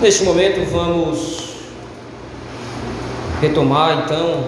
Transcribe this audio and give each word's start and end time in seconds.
Neste 0.00 0.22
momento 0.22 0.64
vamos 0.70 1.54
retomar 3.40 4.04
então 4.04 4.46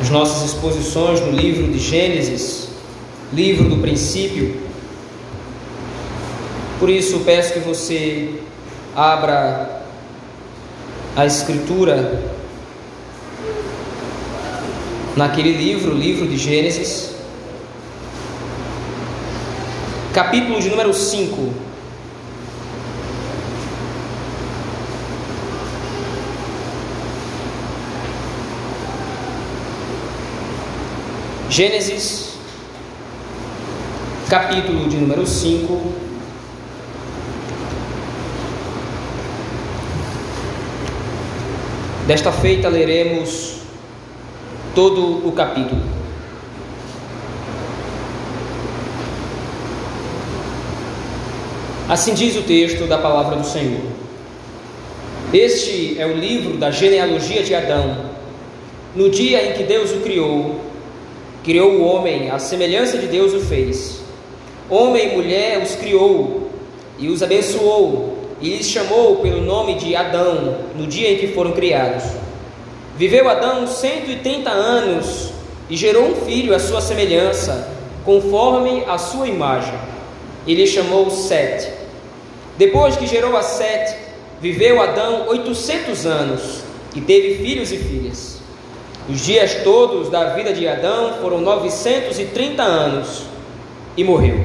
as 0.00 0.08
nossas 0.08 0.52
exposições 0.52 1.20
no 1.20 1.32
livro 1.32 1.72
de 1.72 1.80
Gênesis, 1.80 2.68
livro 3.32 3.68
do 3.68 3.78
princípio. 3.78 4.62
Por 6.78 6.88
isso 6.88 7.22
peço 7.24 7.54
que 7.54 7.58
você 7.58 8.40
abra 8.94 9.82
a 11.16 11.26
escritura 11.26 12.22
naquele 15.16 15.50
livro, 15.50 15.92
livro 15.92 16.28
de 16.28 16.36
Gênesis, 16.36 17.16
capítulo 20.14 20.60
de 20.60 20.70
número 20.70 20.94
5. 20.94 21.65
Gênesis, 31.56 32.34
capítulo 34.28 34.90
de 34.90 34.98
número 34.98 35.26
5. 35.26 35.92
Desta 42.06 42.30
feita 42.30 42.68
leremos 42.68 43.60
todo 44.74 45.26
o 45.26 45.32
capítulo. 45.32 45.80
Assim 51.88 52.12
diz 52.12 52.36
o 52.36 52.42
texto 52.42 52.86
da 52.86 52.98
palavra 52.98 53.36
do 53.36 53.46
Senhor. 53.46 53.80
Este 55.32 55.98
é 55.98 56.04
o 56.04 56.18
livro 56.18 56.58
da 56.58 56.70
genealogia 56.70 57.42
de 57.42 57.54
Adão. 57.54 58.10
No 58.94 59.08
dia 59.08 59.48
em 59.48 59.54
que 59.54 59.62
Deus 59.62 59.90
o 59.92 60.00
criou, 60.00 60.65
Criou 61.46 61.74
o 61.74 61.84
homem, 61.84 62.28
a 62.28 62.40
semelhança 62.40 62.98
de 62.98 63.06
Deus 63.06 63.32
o 63.32 63.38
fez. 63.38 64.00
Homem 64.68 65.12
e 65.12 65.14
mulher 65.14 65.62
os 65.62 65.76
criou 65.76 66.50
e 66.98 67.08
os 67.08 67.22
abençoou 67.22 68.18
e 68.40 68.48
lhes 68.48 68.66
chamou 68.66 69.18
pelo 69.18 69.40
nome 69.42 69.76
de 69.76 69.94
Adão 69.94 70.58
no 70.74 70.88
dia 70.88 71.12
em 71.12 71.18
que 71.18 71.28
foram 71.28 71.52
criados. 71.52 72.02
Viveu 72.96 73.28
Adão 73.28 73.64
130 73.64 74.50
anos 74.50 75.30
e 75.70 75.76
gerou 75.76 76.06
um 76.06 76.16
filho 76.16 76.52
à 76.52 76.58
sua 76.58 76.80
semelhança, 76.80 77.68
conforme 78.04 78.82
a 78.88 78.98
sua 78.98 79.28
imagem. 79.28 79.74
E 80.48 80.52
lhe 80.52 80.66
chamou 80.66 81.08
Sete. 81.12 81.70
Depois 82.58 82.96
que 82.96 83.06
gerou 83.06 83.36
a 83.36 83.42
Sete, 83.44 83.96
viveu 84.40 84.82
Adão 84.82 85.28
800 85.28 86.06
anos 86.06 86.64
e 86.92 87.00
teve 87.00 87.36
filhos 87.36 87.70
e 87.70 87.76
filhas. 87.76 88.35
Os 89.08 89.24
dias 89.24 89.62
todos 89.62 90.08
da 90.08 90.30
vida 90.30 90.52
de 90.52 90.66
Adão 90.66 91.14
foram 91.20 91.40
930 91.40 92.62
anos 92.62 93.22
e 93.96 94.02
morreu. 94.02 94.44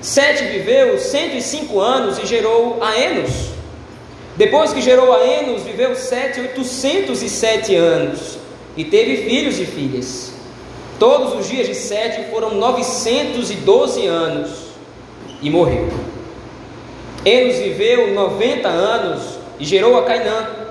Sete 0.00 0.44
viveu 0.44 0.98
105 0.98 1.78
anos 1.78 2.18
e 2.18 2.26
gerou 2.26 2.82
a 2.82 2.98
Enos. 2.98 3.50
Depois 4.36 4.72
que 4.72 4.80
gerou 4.80 5.12
a 5.12 5.24
Enos, 5.24 5.62
viveu 5.62 5.94
Sete 5.94 6.40
807 6.40 7.76
anos 7.76 8.38
e 8.76 8.84
teve 8.84 9.28
filhos 9.28 9.60
e 9.60 9.66
filhas. 9.66 10.32
Todos 10.98 11.38
os 11.38 11.48
dias 11.48 11.66
de 11.66 11.74
Sete 11.74 12.30
foram 12.30 12.54
912 12.54 14.06
anos 14.06 14.50
e 15.42 15.50
morreu. 15.50 15.88
Enos 17.24 17.56
viveu 17.56 18.14
90 18.14 18.66
anos 18.66 19.22
e 19.60 19.64
gerou 19.64 19.98
a 19.98 20.04
Cainã. 20.04 20.61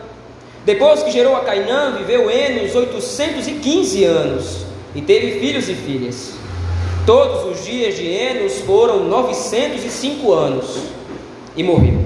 Depois 0.63 1.01
que 1.01 1.11
gerou 1.11 1.35
a 1.35 1.41
Cainã, 1.41 1.95
viveu 1.97 2.29
Enos 2.29 2.75
815 2.75 4.03
anos 4.03 4.65
e 4.93 5.01
teve 5.01 5.39
filhos 5.39 5.67
e 5.67 5.73
filhas. 5.73 6.33
Todos 7.05 7.45
os 7.45 7.65
dias 7.65 7.95
de 7.95 8.05
Enos 8.05 8.59
foram 8.59 9.05
905 9.05 10.31
anos 10.31 10.77
e 11.57 11.63
morreu. 11.63 11.99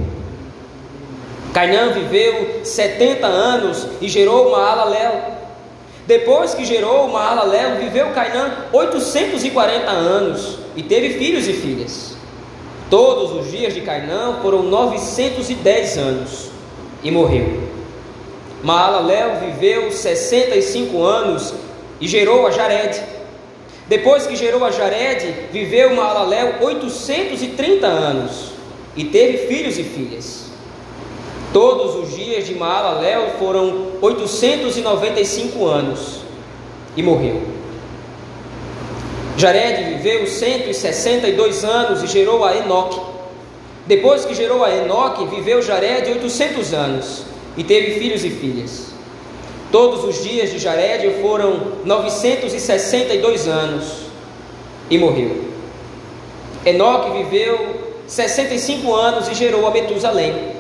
Cainã 1.54 1.92
viveu 1.92 2.62
70 2.64 3.28
anos 3.28 3.88
e 4.00 4.08
gerou 4.08 4.48
uma 4.48 4.72
Alalel. 4.72 5.36
Depois 6.08 6.54
que 6.54 6.64
gerou 6.64 7.08
uma 7.08 7.24
Alalel, 7.24 7.78
viveu 7.78 8.12
Cainã 8.12 8.68
840 8.72 9.90
anos 9.90 10.60
e 10.78 10.84
teve 10.84 11.18
filhos 11.18 11.46
e 11.48 11.54
filhas. 11.54 12.16
Todos 12.90 13.34
os 13.34 13.52
dias 13.52 13.74
de 13.74 13.82
Cainã 13.82 14.38
foram 14.42 14.64
910 14.64 15.98
anos 15.98 16.52
e 17.04 17.12
morreu. 17.12 17.65
Maalalel 18.66 19.36
viveu 19.42 19.92
65 19.92 21.04
anos 21.04 21.54
e 22.02 22.08
gerou 22.08 22.48
a 22.48 22.50
Jared. 22.50 23.00
Depois 23.88 24.26
que 24.26 24.36
gerou 24.36 24.66
a 24.66 24.72
Jared, 24.72 25.52
viveu 25.52 25.96
Maalalel 25.96 26.56
830 26.60 27.86
anos 27.86 28.54
e 28.96 29.04
teve 29.04 29.46
filhos 29.46 29.78
e 29.78 29.84
filhas. 29.84 30.46
Todos 31.54 31.94
os 31.96 32.16
dias 32.16 32.48
de 32.48 32.56
Maalalel 32.56 33.36
foram 33.38 33.92
895 34.02 35.68
anos 35.68 36.22
e 36.98 37.04
morreu. 37.04 37.44
Jared 39.38 39.94
viveu 39.94 40.26
162 40.26 41.64
anos 41.64 42.02
e 42.02 42.08
gerou 42.08 42.44
a 42.44 42.58
Enoque. 42.58 43.00
Depois 43.86 44.26
que 44.26 44.34
gerou 44.34 44.64
a 44.64 44.76
Enoque, 44.76 45.28
viveu 45.28 45.62
Jared 45.62 46.10
800 46.10 46.74
anos 46.74 47.35
e 47.58 47.64
teve 47.64 48.00
filhos 48.00 48.24
e 48.24 48.30
filhas. 48.30 48.88
Todos 49.72 50.04
os 50.04 50.24
dias 50.24 50.52
de 50.52 50.60
Jared 50.60 51.22
foram 51.22 51.74
962 51.84 53.48
anos 53.48 53.86
e 54.90 54.98
morreu. 54.98 55.44
Enoque 56.66 57.24
viveu 57.24 57.76
65 58.08 58.94
anos 58.94 59.28
e 59.28 59.34
gerou 59.34 59.66
a 59.68 59.72
Metusalém. 59.72 60.56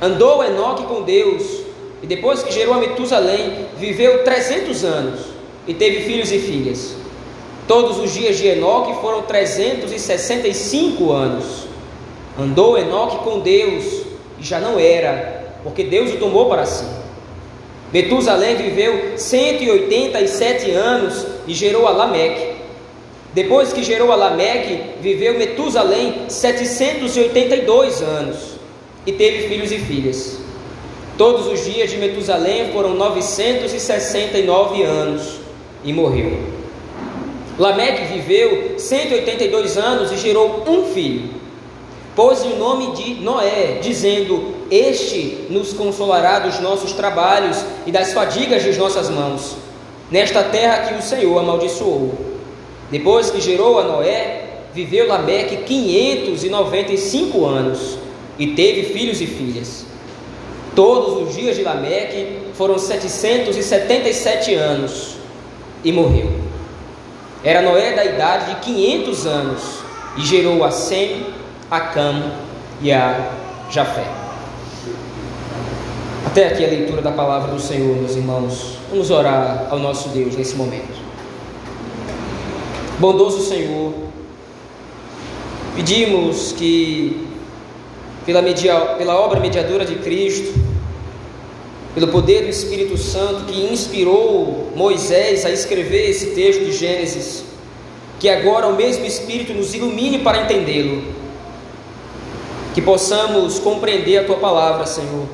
Andou 0.00 0.44
Enoque 0.44 0.84
com 0.84 1.02
Deus 1.02 1.42
e 2.02 2.06
depois 2.06 2.42
que 2.42 2.52
gerou 2.52 2.74
a 2.74 2.78
Metusalém, 2.78 3.66
viveu 3.78 4.22
300 4.22 4.84
anos 4.84 5.20
e 5.66 5.74
teve 5.74 6.02
filhos 6.02 6.30
e 6.30 6.38
filhas. 6.38 6.94
Todos 7.66 7.98
os 7.98 8.12
dias 8.12 8.36
de 8.36 8.46
Enoque 8.46 9.00
foram 9.00 9.22
365 9.22 11.10
anos. 11.10 11.66
Andou 12.38 12.78
Enoque 12.78 13.16
com 13.24 13.40
Deus 13.40 14.02
e 14.38 14.44
já 14.44 14.60
não 14.60 14.78
era 14.78 15.35
porque 15.66 15.82
Deus 15.82 16.14
o 16.14 16.18
tomou 16.18 16.48
para 16.48 16.64
si. 16.64 16.84
Metusalém 17.92 18.54
viveu 18.54 19.18
187 19.18 20.70
anos 20.70 21.26
e 21.44 21.52
gerou 21.52 21.88
a 21.88 21.90
Lameque. 21.90 22.54
Depois 23.34 23.72
que 23.72 23.82
gerou 23.82 24.12
a 24.12 24.14
Lameque, 24.14 25.00
viveu 25.00 25.36
Metusalém 25.36 26.26
782 26.28 28.00
anos 28.00 28.36
e 29.04 29.10
teve 29.10 29.48
filhos 29.48 29.72
e 29.72 29.78
filhas. 29.80 30.38
Todos 31.18 31.48
os 31.48 31.64
dias 31.64 31.90
de 31.90 31.96
Metusalém 31.96 32.70
foram 32.72 32.94
969 32.94 34.84
anos 34.84 35.40
e 35.82 35.92
morreu. 35.92 36.38
Lameque 37.58 38.04
viveu 38.14 38.78
182 38.78 39.76
anos 39.76 40.12
e 40.12 40.16
gerou 40.16 40.62
um 40.68 40.84
filho. 40.94 41.28
Pôs-lhe 42.16 42.54
o 42.54 42.58
nome 42.58 42.92
de 42.92 43.14
Noé, 43.22 43.78
dizendo: 43.80 44.54
este 44.70 45.46
nos 45.50 45.72
consolará 45.72 46.40
dos 46.40 46.58
nossos 46.60 46.92
trabalhos 46.92 47.64
e 47.86 47.92
das 47.92 48.12
fadigas 48.12 48.64
de 48.64 48.72
nossas 48.76 49.08
mãos, 49.08 49.56
nesta 50.10 50.42
terra 50.42 50.88
que 50.88 50.94
o 50.94 51.02
Senhor 51.02 51.38
amaldiçoou. 51.38 52.14
Depois 52.90 53.30
que 53.30 53.40
gerou 53.40 53.78
a 53.78 53.84
Noé, 53.84 54.44
viveu 54.72 55.06
Lameque 55.06 55.58
595 55.58 57.44
anos 57.44 57.98
e 58.38 58.48
teve 58.48 58.84
filhos 58.94 59.20
e 59.20 59.26
filhas. 59.26 59.84
Todos 60.74 61.28
os 61.28 61.34
dias 61.34 61.56
de 61.56 61.62
Lameque 61.62 62.38
foram 62.54 62.78
777 62.78 64.54
anos 64.54 65.16
e 65.84 65.92
morreu. 65.92 66.30
Era 67.44 67.62
Noé 67.62 67.92
da 67.92 68.04
idade 68.04 68.54
de 68.54 68.60
500 68.60 69.26
anos 69.26 69.62
e 70.16 70.22
gerou 70.26 70.64
a 70.64 70.70
Sem, 70.70 71.26
a 71.70 71.80
Cam 71.80 72.32
e 72.80 72.92
a 72.92 73.32
Jafé. 73.70 74.04
Até 76.24 76.48
aqui 76.48 76.64
a 76.64 76.68
leitura 76.68 77.02
da 77.02 77.10
palavra 77.10 77.52
do 77.52 77.60
Senhor, 77.60 77.96
meus 77.96 78.14
irmãos. 78.14 78.78
Vamos 78.90 79.10
orar 79.10 79.66
ao 79.70 79.78
nosso 79.78 80.10
Deus 80.10 80.36
nesse 80.36 80.54
momento. 80.54 81.04
Bondoso 82.98 83.42
Senhor, 83.48 83.92
pedimos 85.74 86.52
que, 86.52 87.26
pela, 88.24 88.40
media, 88.42 88.74
pela 88.96 89.18
obra 89.18 89.40
mediadora 89.40 89.84
de 89.84 89.96
Cristo, 89.96 90.58
pelo 91.94 92.08
poder 92.08 92.42
do 92.42 92.50
Espírito 92.50 92.96
Santo 92.96 93.44
que 93.46 93.72
inspirou 93.72 94.70
Moisés 94.76 95.44
a 95.44 95.50
escrever 95.50 96.10
esse 96.10 96.26
texto 96.28 96.64
de 96.64 96.72
Gênesis, 96.72 97.44
que 98.20 98.28
agora 98.28 98.68
o 98.68 98.76
mesmo 98.76 99.04
Espírito 99.04 99.52
nos 99.52 99.74
ilumine 99.74 100.20
para 100.20 100.42
entendê-lo 100.42 101.25
que 102.76 102.82
possamos 102.82 103.58
compreender 103.58 104.18
a 104.18 104.24
tua 104.24 104.36
palavra, 104.36 104.84
Senhor. 104.84 105.26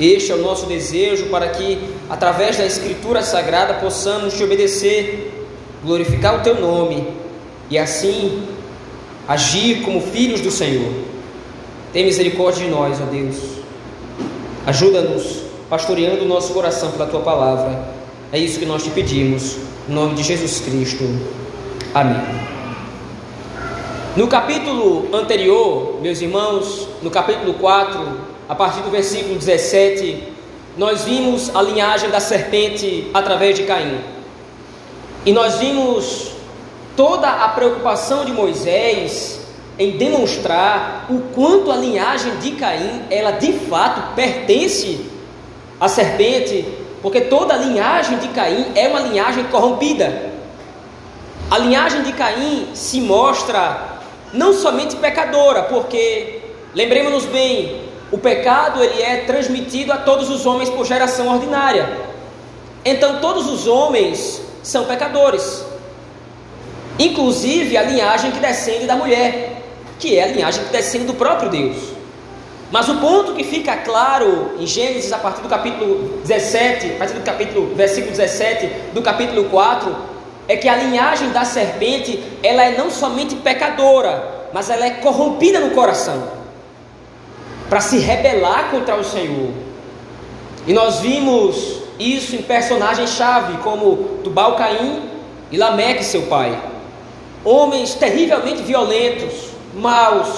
Este 0.00 0.32
é 0.32 0.34
o 0.34 0.40
nosso 0.40 0.64
desejo 0.64 1.26
para 1.26 1.48
que, 1.48 1.78
através 2.08 2.56
da 2.56 2.64
Escritura 2.64 3.22
Sagrada, 3.22 3.74
possamos 3.74 4.32
te 4.32 4.42
obedecer, 4.42 5.46
glorificar 5.84 6.36
o 6.36 6.42
teu 6.42 6.58
nome 6.58 7.06
e 7.68 7.76
assim 7.76 8.44
agir 9.28 9.82
como 9.82 10.00
filhos 10.00 10.40
do 10.40 10.50
Senhor. 10.50 10.90
Tem 11.92 12.06
misericórdia 12.06 12.64
de 12.64 12.70
nós, 12.70 12.98
ó 12.98 13.04
Deus. 13.04 13.36
Ajuda-nos 14.66 15.42
pastoreando 15.68 16.24
o 16.24 16.28
nosso 16.28 16.54
coração 16.54 16.92
pela 16.92 17.04
tua 17.04 17.20
palavra. 17.20 17.78
É 18.32 18.38
isso 18.38 18.58
que 18.58 18.64
nós 18.64 18.82
te 18.82 18.88
pedimos, 18.88 19.58
em 19.86 19.92
nome 19.92 20.14
de 20.14 20.22
Jesus 20.22 20.60
Cristo. 20.60 21.04
Amém. 21.92 22.53
No 24.16 24.28
capítulo 24.28 25.08
anterior, 25.12 25.98
meus 26.00 26.20
irmãos, 26.20 26.86
no 27.02 27.10
capítulo 27.10 27.54
4, 27.54 28.00
a 28.48 28.54
partir 28.54 28.80
do 28.82 28.88
versículo 28.88 29.34
17, 29.34 30.22
nós 30.76 31.02
vimos 31.02 31.50
a 31.52 31.60
linhagem 31.60 32.08
da 32.10 32.20
serpente 32.20 33.10
através 33.12 33.56
de 33.56 33.64
Caim. 33.64 33.98
E 35.26 35.32
nós 35.32 35.56
vimos 35.56 36.30
toda 36.96 37.28
a 37.28 37.48
preocupação 37.48 38.24
de 38.24 38.30
Moisés 38.30 39.40
em 39.76 39.96
demonstrar 39.96 41.06
o 41.10 41.18
quanto 41.34 41.72
a 41.72 41.76
linhagem 41.76 42.36
de 42.36 42.52
Caim, 42.52 43.02
ela 43.10 43.32
de 43.32 43.52
fato 43.52 44.14
pertence 44.14 45.10
à 45.80 45.88
serpente, 45.88 46.64
porque 47.02 47.22
toda 47.22 47.54
a 47.54 47.56
linhagem 47.56 48.18
de 48.18 48.28
Caim 48.28 48.66
é 48.76 48.86
uma 48.86 49.00
linhagem 49.00 49.42
corrompida. 49.46 50.32
A 51.50 51.58
linhagem 51.58 52.04
de 52.04 52.12
Caim 52.12 52.68
se 52.74 53.00
mostra 53.00 53.93
não 54.34 54.52
somente 54.52 54.96
pecadora, 54.96 55.62
porque 55.62 56.40
lembremos-nos 56.74 57.24
bem, 57.24 57.84
o 58.10 58.18
pecado 58.18 58.82
ele 58.82 59.00
é 59.00 59.18
transmitido 59.18 59.92
a 59.92 59.96
todos 59.96 60.28
os 60.28 60.44
homens 60.44 60.68
por 60.68 60.84
geração 60.84 61.28
ordinária. 61.28 61.88
Então 62.84 63.20
todos 63.20 63.48
os 63.48 63.66
homens 63.66 64.42
são 64.62 64.84
pecadores. 64.84 65.64
Inclusive 66.98 67.76
a 67.76 67.82
linhagem 67.82 68.30
que 68.32 68.40
descende 68.40 68.86
da 68.86 68.96
mulher, 68.96 69.62
que 69.98 70.18
é 70.18 70.24
a 70.24 70.26
linhagem 70.26 70.64
que 70.64 70.70
descende 70.70 71.04
do 71.04 71.14
próprio 71.14 71.48
Deus. 71.48 71.76
Mas 72.70 72.88
o 72.88 72.96
ponto 72.96 73.34
que 73.34 73.44
fica 73.44 73.76
claro 73.76 74.56
em 74.58 74.66
Gênesis, 74.66 75.12
a 75.12 75.18
partir 75.18 75.42
do 75.42 75.48
capítulo 75.48 76.20
17, 76.24 76.94
a 76.94 76.98
partir 76.98 77.14
do 77.14 77.22
capítulo, 77.22 77.74
versículo 77.74 78.10
17 78.10 78.66
do 78.92 79.00
capítulo 79.00 79.44
4, 79.44 80.13
é 80.46 80.56
que 80.56 80.68
a 80.68 80.76
linhagem 80.76 81.30
da 81.30 81.44
serpente, 81.44 82.22
ela 82.42 82.64
é 82.64 82.76
não 82.76 82.90
somente 82.90 83.36
pecadora, 83.36 84.48
mas 84.52 84.70
ela 84.70 84.86
é 84.86 84.90
corrompida 84.90 85.60
no 85.60 85.70
coração, 85.70 86.22
para 87.68 87.80
se 87.80 87.98
rebelar 87.98 88.70
contra 88.70 88.96
o 88.96 89.04
Senhor. 89.04 89.50
E 90.66 90.72
nós 90.72 91.00
vimos 91.00 91.82
isso 91.98 92.36
em 92.36 92.42
personagens-chave, 92.42 93.58
como 93.58 94.20
Tubal 94.22 94.56
Caim 94.56 95.02
e 95.50 95.56
Lameque, 95.56 96.04
seu 96.04 96.22
pai 96.22 96.74
homens 97.44 97.94
terrivelmente 97.94 98.62
violentos, 98.62 99.50
maus, 99.74 100.28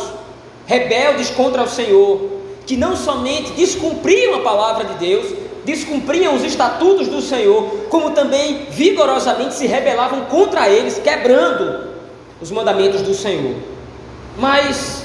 rebeldes 0.66 1.30
contra 1.30 1.62
o 1.62 1.68
Senhor, 1.68 2.20
que 2.66 2.76
não 2.76 2.96
somente 2.96 3.52
descumpriam 3.52 4.34
a 4.34 4.40
palavra 4.40 4.84
de 4.84 4.94
Deus, 4.94 5.26
descumpriam 5.66 6.36
os 6.36 6.44
estatutos 6.44 7.08
do 7.08 7.20
Senhor, 7.20 7.86
como 7.90 8.12
também 8.12 8.66
vigorosamente 8.70 9.54
se 9.54 9.66
rebelavam 9.66 10.26
contra 10.26 10.68
eles, 10.68 10.98
quebrando 10.98 11.88
os 12.40 12.52
mandamentos 12.52 13.02
do 13.02 13.12
Senhor. 13.12 13.56
Mas 14.38 15.04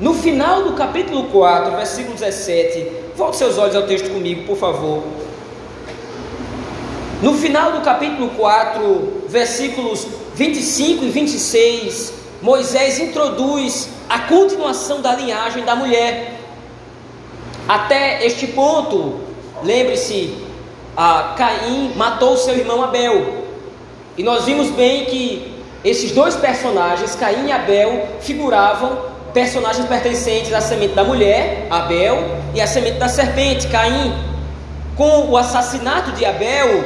no 0.00 0.12
final 0.12 0.64
do 0.64 0.72
capítulo 0.72 1.24
4, 1.28 1.76
versículo 1.76 2.14
17, 2.14 2.90
volte 3.16 3.36
seus 3.36 3.56
olhos 3.56 3.76
ao 3.76 3.84
texto 3.84 4.10
comigo, 4.10 4.44
por 4.44 4.56
favor. 4.56 5.04
No 7.22 7.34
final 7.34 7.70
do 7.70 7.80
capítulo 7.82 8.30
4, 8.30 9.22
versículos 9.28 10.08
25 10.34 11.04
e 11.04 11.08
26, 11.10 12.12
Moisés 12.42 12.98
introduz 12.98 13.88
a 14.08 14.18
continuação 14.18 15.00
da 15.00 15.14
linhagem 15.14 15.64
da 15.64 15.76
mulher. 15.76 16.40
Até 17.68 18.26
este 18.26 18.48
ponto, 18.48 19.20
lembre-se, 19.64 20.34
Caim 21.36 21.92
matou 21.96 22.36
seu 22.36 22.56
irmão 22.56 22.82
Abel. 22.82 23.42
E 24.16 24.22
nós 24.22 24.44
vimos 24.44 24.70
bem 24.70 25.06
que 25.06 25.52
esses 25.84 26.12
dois 26.12 26.36
personagens, 26.36 27.14
Caim 27.14 27.46
e 27.46 27.52
Abel, 27.52 28.08
figuravam 28.20 29.12
personagens 29.32 29.86
pertencentes 29.86 30.52
à 30.52 30.60
semente 30.60 30.94
da 30.94 31.02
mulher, 31.02 31.66
Abel, 31.70 32.36
e 32.54 32.60
à 32.60 32.66
semente 32.66 32.98
da 32.98 33.08
serpente, 33.08 33.68
Caim. 33.68 34.12
Com 34.96 35.30
o 35.30 35.36
assassinato 35.36 36.12
de 36.12 36.24
Abel, 36.24 36.84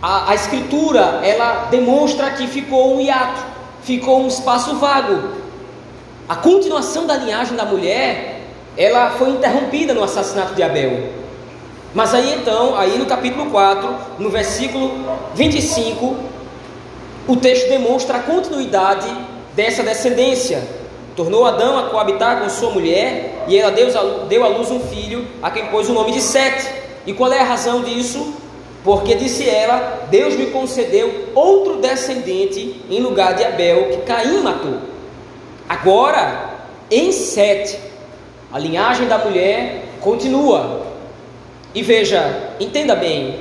a, 0.00 0.30
a 0.30 0.34
escritura 0.34 1.20
ela 1.22 1.66
demonstra 1.70 2.30
que 2.30 2.46
ficou 2.46 2.96
um 2.96 3.00
hiato, 3.00 3.42
ficou 3.82 4.22
um 4.22 4.28
espaço 4.28 4.76
vago. 4.76 5.36
A 6.28 6.36
continuação 6.36 7.06
da 7.06 7.16
linhagem 7.16 7.56
da 7.56 7.64
mulher, 7.64 8.40
ela 8.76 9.10
foi 9.10 9.30
interrompida 9.30 9.92
no 9.92 10.02
assassinato 10.02 10.54
de 10.54 10.62
Abel. 10.62 11.17
Mas 11.94 12.12
aí 12.12 12.34
então, 12.34 12.76
aí 12.76 12.98
no 12.98 13.06
capítulo 13.06 13.50
4, 13.50 13.94
no 14.18 14.28
versículo 14.28 14.92
25, 15.34 16.16
o 17.26 17.36
texto 17.36 17.68
demonstra 17.68 18.18
a 18.18 18.22
continuidade 18.22 19.08
dessa 19.54 19.82
descendência. 19.82 20.62
Tornou 21.16 21.46
Adão 21.46 21.78
a 21.78 21.84
coabitar 21.84 22.40
com 22.40 22.48
sua 22.48 22.70
mulher, 22.70 23.44
e 23.48 23.58
ela 23.58 23.70
deu 23.70 24.44
à 24.44 24.48
luz 24.48 24.70
um 24.70 24.80
filho, 24.80 25.26
a 25.42 25.50
quem 25.50 25.66
pôs 25.66 25.88
o 25.88 25.92
nome 25.92 26.12
de 26.12 26.20
Sete. 26.20 26.68
E 27.06 27.12
qual 27.12 27.32
é 27.32 27.40
a 27.40 27.44
razão 27.44 27.82
disso? 27.82 28.34
Porque 28.84 29.14
disse 29.14 29.48
ela: 29.48 30.06
Deus 30.10 30.36
me 30.36 30.46
concedeu 30.46 31.30
outro 31.34 31.76
descendente 31.76 32.82
em 32.88 33.00
lugar 33.00 33.34
de 33.34 33.44
Abel, 33.44 33.88
que 33.90 33.96
Caim 33.98 34.42
matou. 34.42 34.78
Agora, 35.68 36.54
em 36.90 37.10
Sete, 37.12 37.78
a 38.52 38.58
linhagem 38.58 39.08
da 39.08 39.18
mulher 39.18 39.84
continua. 40.00 40.87
E 41.78 41.82
veja, 41.82 42.54
entenda 42.58 42.96
bem, 42.96 43.38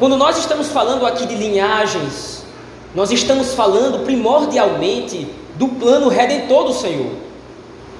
quando 0.00 0.16
nós 0.16 0.36
estamos 0.36 0.66
falando 0.66 1.06
aqui 1.06 1.28
de 1.28 1.36
linhagens, 1.36 2.44
nós 2.92 3.12
estamos 3.12 3.54
falando 3.54 4.04
primordialmente 4.04 5.28
do 5.54 5.68
plano 5.68 6.08
redentor 6.08 6.64
do 6.64 6.72
Senhor. 6.72 7.12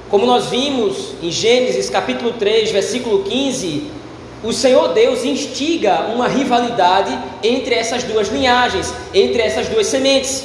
Como 0.08 0.26
nós 0.26 0.46
vimos 0.46 1.14
em 1.22 1.30
Gênesis 1.30 1.88
capítulo 1.88 2.32
3, 2.40 2.72
versículo 2.72 3.22
15, 3.22 3.88
o 4.42 4.52
Senhor 4.52 4.94
Deus 4.94 5.24
instiga 5.24 6.06
uma 6.12 6.26
rivalidade 6.26 7.16
entre 7.40 7.76
essas 7.76 8.02
duas 8.02 8.26
linhagens, 8.30 8.92
entre 9.14 9.42
essas 9.42 9.68
duas 9.68 9.86
sementes, 9.86 10.44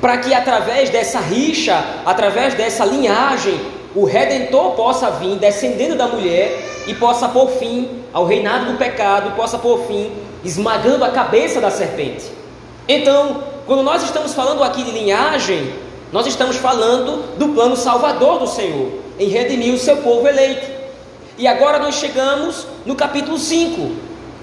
para 0.00 0.16
que 0.16 0.32
através 0.32 0.88
dessa 0.88 1.20
rixa, 1.20 1.84
através 2.06 2.54
dessa 2.54 2.86
linhagem, 2.86 3.60
o 3.94 4.06
redentor 4.06 4.70
possa 4.70 5.10
vir 5.10 5.36
descendendo 5.36 5.94
da 5.96 6.08
mulher 6.08 6.67
e 6.88 6.94
possa 6.94 7.28
pôr 7.28 7.50
fim 7.50 8.02
ao 8.14 8.24
reinado 8.24 8.72
do 8.72 8.78
pecado, 8.78 9.36
possa 9.36 9.58
pôr 9.58 9.86
fim 9.86 10.10
esmagando 10.42 11.04
a 11.04 11.10
cabeça 11.10 11.60
da 11.60 11.70
serpente. 11.70 12.24
Então, 12.88 13.44
quando 13.66 13.82
nós 13.82 14.02
estamos 14.02 14.32
falando 14.32 14.64
aqui 14.64 14.82
de 14.82 14.90
linhagem, 14.90 15.74
nós 16.10 16.26
estamos 16.26 16.56
falando 16.56 17.36
do 17.36 17.48
plano 17.48 17.76
salvador 17.76 18.38
do 18.38 18.46
Senhor, 18.46 18.90
em 19.18 19.28
redimir 19.28 19.74
o 19.74 19.78
seu 19.78 19.98
povo 19.98 20.26
eleito. 20.26 20.66
E 21.36 21.46
agora 21.46 21.78
nós 21.78 21.96
chegamos 21.96 22.66
no 22.86 22.96
capítulo 22.96 23.38
5. 23.38 23.92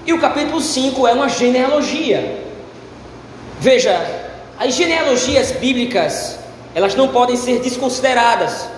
E 0.06 0.12
o 0.12 0.20
capítulo 0.20 0.60
5 0.60 1.04
é 1.08 1.12
uma 1.12 1.28
genealogia. 1.28 2.40
Veja, 3.58 4.00
as 4.56 4.74
genealogias 4.74 5.50
bíblicas, 5.50 6.38
elas 6.76 6.94
não 6.94 7.08
podem 7.08 7.36
ser 7.36 7.58
desconsideradas. 7.58 8.75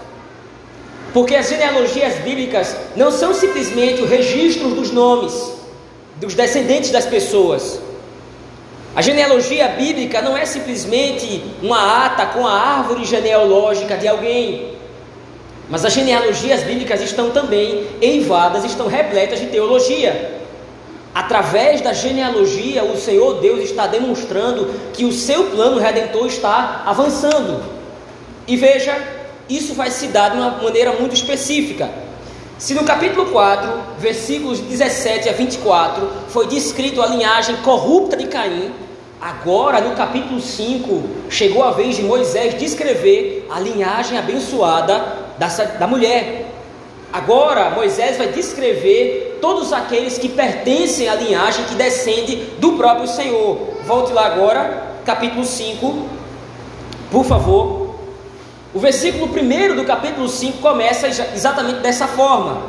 Porque 1.19 1.35
as 1.35 1.49
genealogias 1.49 2.15
bíblicas 2.21 2.77
não 2.95 3.11
são 3.11 3.35
simplesmente 3.35 4.01
o 4.01 4.07
registro 4.07 4.69
dos 4.69 4.93
nomes 4.93 5.53
dos 6.15 6.33
descendentes 6.33 6.93
das 6.93 7.07
pessoas. 7.07 7.81
A 8.95 9.03
genealogia 9.03 9.67
bíblica 9.67 10.23
não 10.23 10.37
é 10.37 10.47
simplesmente 10.47 11.43
uma 11.61 12.07
ata 12.07 12.25
com 12.27 12.47
a 12.47 12.53
árvore 12.53 13.05
genealógica 13.05 13.97
de 13.97 14.07
alguém. 14.07 14.75
Mas 15.69 15.85
as 15.85 15.93
genealogias 15.93 16.63
bíblicas 16.63 17.01
estão 17.01 17.31
também 17.31 17.85
eivadas, 18.01 18.65
estão 18.65 18.87
repletas 18.87 19.41
de 19.41 19.47
teologia. 19.47 20.39
Através 21.13 21.81
da 21.81 21.93
genealogia, 21.93 22.85
o 22.85 22.97
Senhor 22.97 23.41
Deus 23.41 23.65
está 23.65 23.89
demonstrando 23.89 24.73
que 24.93 25.05
o 25.05 25.11
seu 25.11 25.47
plano 25.47 25.81
redentor 25.81 26.29
está 26.29 26.85
avançando. 26.87 27.61
E 28.47 28.57
veja, 28.57 29.18
isso 29.49 29.75
vai 29.75 29.91
se 29.91 30.09
dar 30.09 30.31
de 30.31 30.37
uma 30.37 30.51
maneira 30.63 30.93
muito 30.93 31.15
específica. 31.15 31.91
Se 32.59 32.75
no 32.75 32.83
capítulo 32.85 33.27
4, 33.31 33.71
versículos 33.99 34.59
17 34.59 35.29
a 35.29 35.33
24, 35.33 36.09
foi 36.29 36.49
descrito 36.49 37.01
a 37.01 37.07
linhagem 37.07 37.57
corrupta 37.59 38.17
de 38.17 38.27
Caim, 38.27 38.73
agora 39.21 39.81
no 39.81 39.95
capítulo 39.95 40.41
5 40.41 41.03
chegou 41.31 41.63
a 41.63 41.71
vez 41.71 41.97
de 41.97 42.03
Moisés 42.03 42.59
descrever 42.59 43.47
a 43.49 43.61
linhagem 43.61 44.19
abençoada 44.19 45.29
da, 45.39 45.47
da 45.47 45.87
mulher. 45.87 46.47
Agora, 47.13 47.71
Moisés 47.71 48.19
vai 48.19 48.29
descrever 48.29 49.39
todos 49.41 49.73
aqueles 49.73 50.19
que 50.19 50.29
pertencem 50.29 51.09
à 51.09 51.15
linhagem 51.15 51.65
que 51.65 51.75
descende 51.75 52.37
do 52.59 52.73
próprio 52.73 53.07
Senhor. 53.07 53.57
Volte 53.87 54.13
lá 54.13 54.27
agora, 54.27 54.97
capítulo 55.07 55.45
5, 55.45 56.09
por 57.11 57.25
favor. 57.25 57.78
O 58.79 58.81
versículo 58.81 59.27
1 59.27 59.75
do 59.75 59.83
capítulo 59.83 60.29
5 60.29 60.59
começa 60.59 61.09
exatamente 61.09 61.81
dessa 61.81 62.07
forma. 62.07 62.63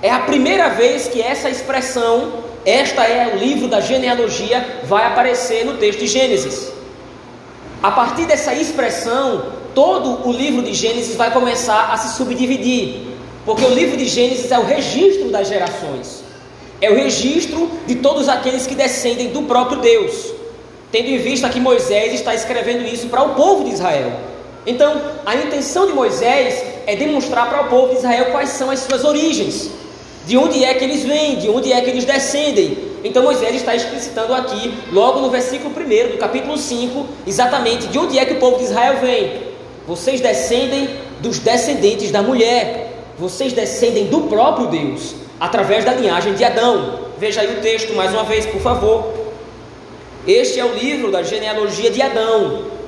É 0.00 0.08
a 0.08 0.20
primeira 0.20 0.68
vez 0.68 1.08
que 1.08 1.20
essa 1.20 1.50
expressão, 1.50 2.44
esta 2.64 3.02
é 3.02 3.34
o 3.34 3.38
livro 3.38 3.66
da 3.66 3.80
genealogia, 3.80 4.82
vai 4.84 5.04
aparecer 5.04 5.66
no 5.66 5.78
texto 5.78 5.98
de 5.98 6.06
Gênesis. 6.06 6.70
A 7.82 7.90
partir 7.90 8.24
dessa 8.24 8.54
expressão, 8.54 9.46
todo 9.74 10.28
o 10.28 10.32
livro 10.32 10.62
de 10.62 10.72
Gênesis 10.74 11.16
vai 11.16 11.32
começar 11.32 11.90
a 11.92 11.96
se 11.96 12.16
subdividir. 12.16 13.00
Porque 13.44 13.64
o 13.64 13.74
livro 13.74 13.96
de 13.96 14.06
Gênesis 14.06 14.52
é 14.52 14.58
o 14.60 14.64
registro 14.64 15.28
das 15.28 15.48
gerações, 15.48 16.22
é 16.80 16.88
o 16.88 16.94
registro 16.94 17.68
de 17.84 17.96
todos 17.96 18.28
aqueles 18.28 18.64
que 18.64 18.76
descendem 18.76 19.30
do 19.30 19.42
próprio 19.42 19.80
Deus, 19.80 20.34
tendo 20.92 21.08
em 21.08 21.18
vista 21.18 21.48
que 21.48 21.58
Moisés 21.58 22.14
está 22.14 22.32
escrevendo 22.32 22.84
isso 22.86 23.08
para 23.08 23.24
o 23.24 23.34
povo 23.34 23.64
de 23.64 23.70
Israel. 23.70 24.30
Então, 24.66 25.00
a 25.26 25.34
intenção 25.34 25.86
de 25.86 25.92
Moisés 25.92 26.62
é 26.86 26.94
demonstrar 26.94 27.48
para 27.48 27.62
o 27.62 27.68
povo 27.68 27.88
de 27.88 27.96
Israel 27.96 28.26
quais 28.26 28.50
são 28.50 28.70
as 28.70 28.80
suas 28.80 29.04
origens, 29.04 29.70
de 30.26 30.36
onde 30.36 30.64
é 30.64 30.72
que 30.74 30.84
eles 30.84 31.02
vêm, 31.02 31.36
de 31.36 31.48
onde 31.48 31.72
é 31.72 31.80
que 31.80 31.90
eles 31.90 32.04
descendem. 32.04 32.92
Então, 33.02 33.24
Moisés 33.24 33.56
está 33.56 33.74
explicitando 33.74 34.32
aqui, 34.32 34.72
logo 34.92 35.18
no 35.20 35.30
versículo 35.30 35.74
1 35.74 36.12
do 36.12 36.18
capítulo 36.18 36.56
5, 36.56 37.06
exatamente 37.26 37.88
de 37.88 37.98
onde 37.98 38.18
é 38.18 38.24
que 38.24 38.34
o 38.34 38.38
povo 38.38 38.58
de 38.58 38.64
Israel 38.64 38.98
vem. 39.00 39.52
Vocês 39.86 40.20
descendem 40.20 40.88
dos 41.18 41.40
descendentes 41.40 42.12
da 42.12 42.22
mulher, 42.22 42.92
vocês 43.18 43.52
descendem 43.52 44.06
do 44.06 44.22
próprio 44.22 44.68
Deus, 44.68 45.14
através 45.40 45.84
da 45.84 45.92
linhagem 45.94 46.34
de 46.34 46.44
Adão. 46.44 47.00
Veja 47.18 47.40
aí 47.40 47.58
o 47.58 47.60
texto 47.60 47.92
mais 47.94 48.12
uma 48.12 48.22
vez, 48.22 48.46
por 48.46 48.60
favor. 48.60 49.12
Este 50.26 50.60
é 50.60 50.64
o 50.64 50.72
livro 50.72 51.10
da 51.10 51.24
genealogia 51.24 51.90
de 51.90 52.00
Adão. 52.00 52.81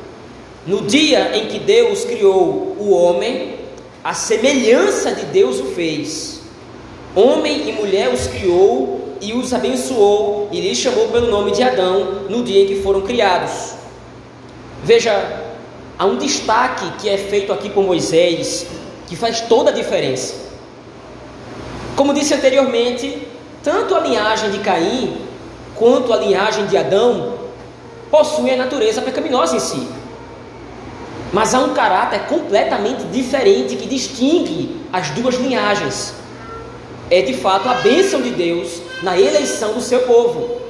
No 0.67 0.83
dia 0.83 1.37
em 1.37 1.47
que 1.47 1.59
Deus 1.59 2.05
criou 2.05 2.77
o 2.79 2.91
homem, 2.91 3.57
a 4.03 4.15
semelhança 4.15 5.13
de 5.13 5.27
Deus 5.27 5.61
o 5.61 5.67
fez. 5.67 6.41
Homem 7.15 7.69
e 7.69 7.73
mulher 7.73 8.13
os 8.13 8.27
criou 8.27 9.17
e 9.21 9.35
os 9.35 9.53
abençoou 9.53 10.49
e 10.51 10.61
lhes 10.61 10.79
chamou 10.79 11.09
pelo 11.09 11.31
nome 11.31 11.53
de 11.53 11.63
Adão 11.63 12.25
no 12.31 12.43
dia 12.43 12.63
em 12.63 12.67
que 12.67 12.83
foram 12.83 13.03
criados. 13.03 13.75
Veja, 14.83 15.43
há 15.99 16.07
um 16.07 16.17
destaque 16.17 16.91
que 16.99 17.09
é 17.11 17.19
feito 17.19 17.53
aqui 17.53 17.69
por 17.69 17.85
Moisés 17.85 18.67
que 19.07 19.17
faz 19.17 19.43
toda 19.43 19.71
a 19.71 19.73
diferença. 19.73 20.35
Como 21.95 22.15
disse 22.15 22.35
anteriormente, 22.35 23.29
tanto 23.63 23.95
a 23.95 24.01
linhagem 24.01 24.51
de 24.51 24.59
Caim 24.59 25.17
quanto 25.75 26.13
a 26.13 26.17
linhagem 26.17 26.67
de 26.67 26.77
Adão 26.77 27.35
possuem 28.11 28.55
a 28.55 28.57
natureza 28.57 29.03
pecaminosa 29.03 29.57
em 29.57 29.61
si. 29.61 29.94
Mas 31.35 31.53
há 31.53 31.59
um 31.59 31.75
caráter 31.75 32.27
completamente 32.29 33.03
diferente 33.07 33.75
que 33.75 33.89
distingue 33.89 34.81
as 34.93 35.11
duas 35.11 35.35
linhagens. 35.35 36.15
É 37.11 37.23
de 37.23 37.35
fato 37.35 37.69
a 37.69 37.75
bênção 37.75 38.23
de 38.23 38.31
Deus 38.31 38.81
na 39.03 39.19
eleição 39.19 39.73
do 39.73 39.81
seu 39.81 40.03
povo. 40.03 40.61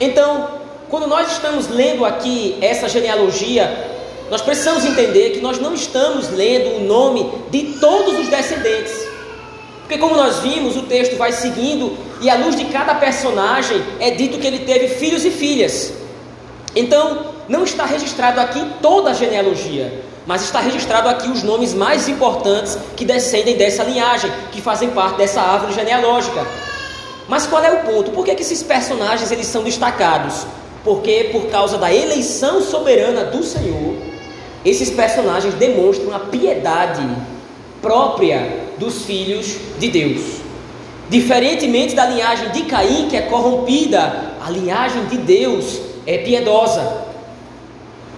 Então, 0.00 0.48
quando 0.88 1.06
nós 1.06 1.30
estamos 1.30 1.68
lendo 1.68 2.04
aqui 2.04 2.58
essa 2.60 2.88
genealogia, 2.88 3.92
nós 4.28 4.42
precisamos 4.42 4.84
entender 4.84 5.30
que 5.30 5.40
nós 5.40 5.60
não 5.60 5.72
estamos 5.72 6.30
lendo 6.30 6.78
o 6.78 6.80
nome 6.80 7.30
de 7.52 7.78
todos 7.78 8.18
os 8.18 8.26
descendentes. 8.26 9.06
Porque, 9.82 9.98
como 9.98 10.16
nós 10.16 10.40
vimos, 10.40 10.76
o 10.76 10.82
texto 10.82 11.16
vai 11.16 11.30
seguindo 11.30 11.96
e, 12.20 12.28
à 12.28 12.34
luz 12.34 12.56
de 12.56 12.64
cada 12.64 12.96
personagem, 12.96 13.80
é 14.00 14.10
dito 14.10 14.38
que 14.38 14.48
ele 14.48 14.64
teve 14.64 14.88
filhos 14.88 15.24
e 15.24 15.30
filhas. 15.30 15.92
Então, 16.74 17.35
não 17.48 17.64
está 17.64 17.84
registrado 17.84 18.40
aqui 18.40 18.64
toda 18.82 19.10
a 19.10 19.14
genealogia, 19.14 20.02
mas 20.26 20.42
está 20.42 20.60
registrado 20.60 21.08
aqui 21.08 21.28
os 21.28 21.42
nomes 21.42 21.72
mais 21.72 22.08
importantes 22.08 22.76
que 22.96 23.04
descendem 23.04 23.56
dessa 23.56 23.84
linhagem, 23.84 24.30
que 24.50 24.60
fazem 24.60 24.90
parte 24.90 25.16
dessa 25.16 25.40
árvore 25.40 25.72
genealógica. 25.72 26.46
Mas 27.28 27.46
qual 27.46 27.62
é 27.62 27.70
o 27.70 27.84
ponto? 27.84 28.10
Por 28.10 28.24
que, 28.24 28.34
que 28.34 28.42
esses 28.42 28.62
personagens 28.62 29.30
eles 29.30 29.46
são 29.46 29.62
destacados? 29.62 30.46
Porque, 30.84 31.30
por 31.32 31.46
causa 31.46 31.78
da 31.78 31.92
eleição 31.92 32.60
soberana 32.60 33.24
do 33.24 33.42
Senhor, 33.42 33.96
esses 34.64 34.90
personagens 34.90 35.54
demonstram 35.54 36.14
a 36.14 36.20
piedade 36.20 37.06
própria 37.80 38.66
dos 38.78 39.04
filhos 39.04 39.56
de 39.78 39.88
Deus. 39.88 40.22
Diferentemente 41.08 41.94
da 41.94 42.06
linhagem 42.06 42.50
de 42.50 42.62
Caim, 42.62 43.08
que 43.08 43.16
é 43.16 43.22
corrompida, 43.22 44.32
a 44.44 44.50
linhagem 44.50 45.04
de 45.06 45.18
Deus 45.18 45.80
é 46.04 46.18
piedosa. 46.18 47.05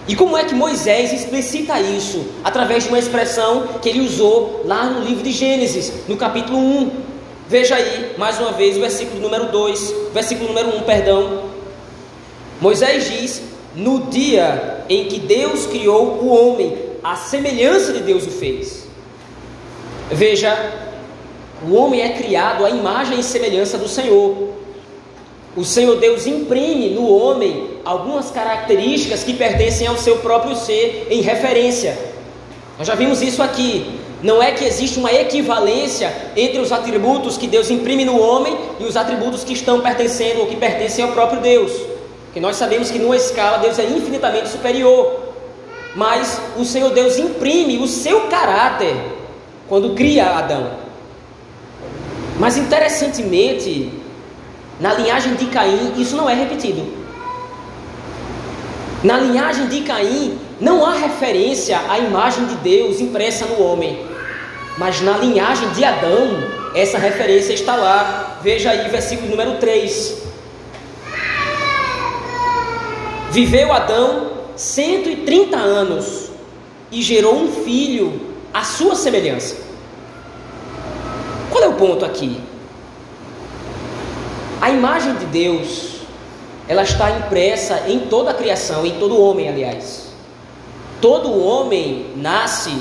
E 0.09 0.15
como 0.15 0.35
é 0.35 0.43
que 0.43 0.55
Moisés 0.55 1.13
explicita 1.13 1.79
isso? 1.79 2.25
Através 2.43 2.83
de 2.83 2.89
uma 2.89 2.97
expressão 2.97 3.67
que 3.79 3.87
ele 3.87 4.01
usou 4.01 4.63
lá 4.65 4.85
no 4.85 5.05
livro 5.05 5.21
de 5.21 5.31
Gênesis, 5.31 5.93
no 6.07 6.17
capítulo 6.17 6.57
1. 6.57 6.91
Veja 7.47 7.75
aí, 7.75 8.15
mais 8.17 8.39
uma 8.39 8.51
vez, 8.51 8.75
o 8.75 8.79
versículo 8.79 9.21
número 9.21 9.51
2, 9.51 9.93
versículo 10.11 10.47
número 10.47 10.75
1, 10.77 10.81
perdão. 10.81 11.43
Moisés 12.59 13.07
diz: 13.07 13.43
No 13.75 14.07
dia 14.07 14.83
em 14.89 15.05
que 15.05 15.19
Deus 15.19 15.67
criou 15.67 16.17
o 16.23 16.29
homem, 16.29 16.75
a 17.03 17.15
semelhança 17.15 17.93
de 17.93 17.99
Deus 17.99 18.25
o 18.25 18.31
fez. 18.31 18.87
Veja, 20.09 20.57
o 21.67 21.75
homem 21.75 22.01
é 22.01 22.09
criado 22.13 22.65
à 22.65 22.71
imagem 22.71 23.19
e 23.19 23.23
semelhança 23.23 23.77
do 23.77 23.87
Senhor. 23.87 24.58
O 25.59 25.65
Senhor 25.65 25.97
Deus 25.97 26.25
imprime 26.25 26.91
no 26.91 27.05
homem 27.13 27.71
algumas 27.83 28.31
características 28.31 29.25
que 29.25 29.33
pertencem 29.33 29.87
ao 29.87 29.97
seu 29.97 30.19
próprio 30.19 30.55
ser 30.55 31.07
em 31.09 31.19
referência. 31.19 31.99
Nós 32.77 32.87
já 32.87 32.95
vimos 32.95 33.21
isso 33.21 33.43
aqui. 33.43 33.99
Não 34.23 34.41
é 34.41 34.53
que 34.53 34.63
existe 34.63 34.97
uma 34.97 35.11
equivalência 35.11 36.15
entre 36.33 36.61
os 36.61 36.71
atributos 36.71 37.37
que 37.37 37.45
Deus 37.45 37.69
imprime 37.69 38.05
no 38.05 38.17
homem 38.17 38.57
e 38.79 38.85
os 38.85 38.95
atributos 38.95 39.43
que 39.43 39.51
estão 39.51 39.81
pertencendo 39.81 40.39
ou 40.39 40.47
que 40.47 40.55
pertencem 40.55 41.03
ao 41.03 41.11
próprio 41.11 41.41
Deus. 41.41 41.73
Que 42.33 42.39
nós 42.39 42.55
sabemos 42.55 42.89
que 42.89 42.97
numa 42.97 43.17
escala 43.17 43.57
Deus 43.57 43.77
é 43.79 43.83
infinitamente 43.83 44.47
superior. 44.47 45.33
Mas 45.93 46.39
o 46.57 46.63
Senhor 46.63 46.91
Deus 46.91 47.17
imprime 47.17 47.79
o 47.79 47.87
seu 47.87 48.29
caráter 48.29 48.95
quando 49.67 49.93
cria 49.93 50.37
Adão. 50.37 50.71
Mas 52.39 52.55
interessantemente, 52.55 53.98
na 54.79 54.93
linhagem 54.93 55.35
de 55.35 55.45
Caim, 55.47 55.93
isso 55.97 56.15
não 56.15 56.29
é 56.29 56.33
repetido. 56.33 56.85
Na 59.03 59.17
linhagem 59.17 59.67
de 59.67 59.81
Caim, 59.81 60.39
não 60.59 60.85
há 60.85 60.93
referência 60.93 61.79
à 61.89 61.99
imagem 61.99 62.45
de 62.45 62.55
Deus 62.55 62.99
impressa 62.99 63.45
no 63.45 63.61
homem. 63.61 64.05
Mas 64.77 65.01
na 65.01 65.17
linhagem 65.17 65.69
de 65.71 65.83
Adão, 65.83 66.43
essa 66.73 66.97
referência 66.97 67.53
está 67.53 67.75
lá. 67.75 68.39
Veja 68.41 68.71
aí, 68.71 68.89
versículo 68.89 69.29
número 69.29 69.57
3. 69.57 70.29
Viveu 73.31 73.71
Adão 73.73 74.31
130 74.55 75.57
anos 75.57 76.29
e 76.91 77.01
gerou 77.01 77.35
um 77.35 77.63
filho 77.63 78.19
à 78.53 78.63
sua 78.63 78.95
semelhança. 78.95 79.57
Qual 81.49 81.63
é 81.63 81.67
o 81.67 81.73
ponto 81.73 82.05
aqui? 82.05 82.48
A 84.61 84.69
imagem 84.69 85.15
de 85.15 85.25
Deus, 85.25 85.97
ela 86.67 86.83
está 86.83 87.11
impressa 87.11 87.85
em 87.87 87.99
toda 88.01 88.31
a 88.31 88.33
criação, 88.33 88.85
em 88.85 88.99
todo 88.99 89.21
homem, 89.21 89.47
aliás. 89.47 90.13
Todo 91.01 91.37
homem 91.43 92.07
nasce 92.15 92.71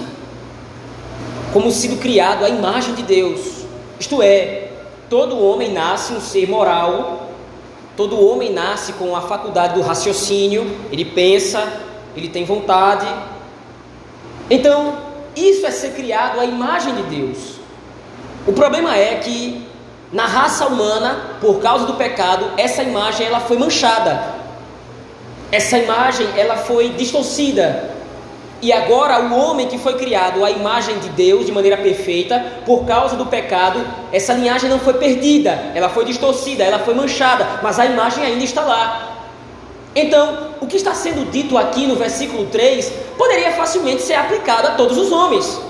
como 1.52 1.70
sendo 1.70 1.99
criado 2.00 2.44
à 2.44 2.49
imagem 2.49 2.94
de 2.94 3.02
Deus. 3.02 3.64
Isto 3.99 4.23
é, 4.23 4.70
todo 5.08 5.38
homem 5.38 5.73
nasce 5.73 6.12
um 6.12 6.20
ser 6.20 6.49
moral 6.49 7.28
Todo 7.99 8.25
homem 8.25 8.52
nasce 8.52 8.92
com 8.92 9.16
a 9.16 9.23
faculdade 9.23 9.75
do 9.75 9.80
raciocínio, 9.80 10.70
ele 10.92 11.04
pensa, 11.04 11.66
ele 12.16 12.28
tem 12.28 12.44
vontade. 12.44 13.08
Então, 14.49 14.97
isso 15.35 15.66
é 15.66 15.73
ser 15.73 15.94
criado 15.94 16.38
à 16.38 16.44
imagem 16.44 16.94
de 16.94 17.02
Deus. 17.02 17.56
O 18.47 18.52
problema 18.52 18.97
é 18.97 19.16
que 19.16 19.66
na 20.12 20.26
raça 20.26 20.66
humana, 20.66 21.36
por 21.40 21.60
causa 21.60 21.86
do 21.86 21.94
pecado, 21.94 22.52
essa 22.56 22.82
imagem 22.82 23.26
ela 23.26 23.40
foi 23.40 23.58
manchada. 23.58 24.36
Essa 25.52 25.78
imagem 25.78 26.26
ela 26.36 26.56
foi 26.56 26.90
distorcida. 26.90 27.90
E 28.60 28.72
agora 28.72 29.20
o 29.20 29.38
homem 29.38 29.68
que 29.68 29.78
foi 29.78 29.94
criado 29.94 30.44
à 30.44 30.50
imagem 30.50 30.98
de 30.98 31.10
Deus 31.10 31.46
de 31.46 31.52
maneira 31.52 31.76
perfeita, 31.76 32.44
por 32.66 32.84
causa 32.86 33.16
do 33.16 33.26
pecado, 33.26 33.84
essa 34.12 34.32
linhagem 34.32 34.68
não 34.68 34.80
foi 34.80 34.94
perdida, 34.94 35.50
ela 35.74 35.88
foi 35.88 36.04
distorcida, 36.04 36.64
ela 36.64 36.80
foi 36.80 36.94
manchada, 36.94 37.60
mas 37.62 37.78
a 37.78 37.86
imagem 37.86 38.24
ainda 38.24 38.42
está 38.42 38.62
lá. 38.62 39.18
Então, 39.94 40.48
o 40.60 40.66
que 40.66 40.76
está 40.76 40.94
sendo 40.94 41.30
dito 41.30 41.56
aqui 41.56 41.86
no 41.86 41.96
versículo 41.96 42.46
3 42.46 42.92
poderia 43.16 43.52
facilmente 43.52 44.02
ser 44.02 44.14
aplicado 44.14 44.68
a 44.68 44.70
todos 44.72 44.96
os 44.96 45.12
homens. 45.12 45.67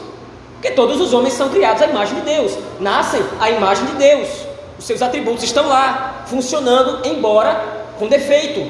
Porque 0.59 0.73
todos 0.73 1.01
os 1.01 1.15
homens 1.15 1.35
são 1.35 1.49
criados 1.51 1.81
à 1.83 1.87
imagem 1.87 2.17
de 2.17 2.23
Deus, 2.23 2.59
nascem 2.81 3.21
à 3.39 3.49
imagem 3.49 3.87
de 3.87 3.93
Deus. 3.93 4.29
Os 4.77 4.85
seus 4.85 5.01
atributos 5.01 5.45
estão 5.45 5.69
lá, 5.69 6.25
funcionando, 6.27 7.07
embora 7.07 7.63
com 7.97 8.09
defeito. 8.09 8.69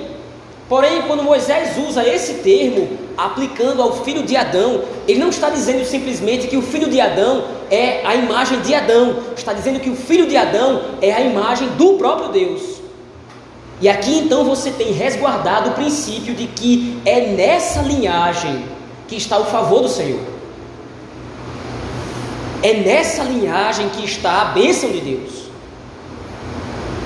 Porém, 0.68 1.00
quando 1.06 1.22
Moisés 1.22 1.78
usa 1.78 2.06
esse 2.06 2.34
termo, 2.34 2.90
aplicando 3.16 3.80
ao 3.80 4.04
filho 4.04 4.22
de 4.22 4.36
Adão, 4.36 4.82
ele 5.06 5.18
não 5.18 5.30
está 5.30 5.48
dizendo 5.48 5.82
simplesmente 5.86 6.46
que 6.46 6.58
o 6.58 6.62
filho 6.62 6.90
de 6.90 7.00
Adão 7.00 7.44
é 7.70 8.06
a 8.06 8.14
imagem 8.14 8.60
de 8.60 8.74
Adão, 8.74 9.20
está 9.34 9.54
dizendo 9.54 9.80
que 9.80 9.88
o 9.88 9.96
filho 9.96 10.26
de 10.26 10.36
Adão 10.36 10.82
é 11.00 11.10
a 11.10 11.20
imagem 11.22 11.68
do 11.70 11.94
próprio 11.94 12.28
Deus. 12.28 12.82
E 13.80 13.88
aqui 13.88 14.18
então 14.18 14.44
você 14.44 14.70
tem 14.70 14.92
resguardado 14.92 15.70
o 15.70 15.72
princípio 15.72 16.34
de 16.34 16.46
que 16.48 17.00
é 17.06 17.28
nessa 17.28 17.80
linhagem 17.80 18.66
que 19.06 19.16
está 19.16 19.38
o 19.38 19.46
favor 19.46 19.80
do 19.80 19.88
Senhor. 19.88 20.37
É 22.62 22.74
nessa 22.74 23.22
linhagem 23.22 23.88
que 23.90 24.04
está 24.04 24.42
a 24.42 24.44
bênção 24.46 24.90
de 24.90 25.00
Deus. 25.00 25.48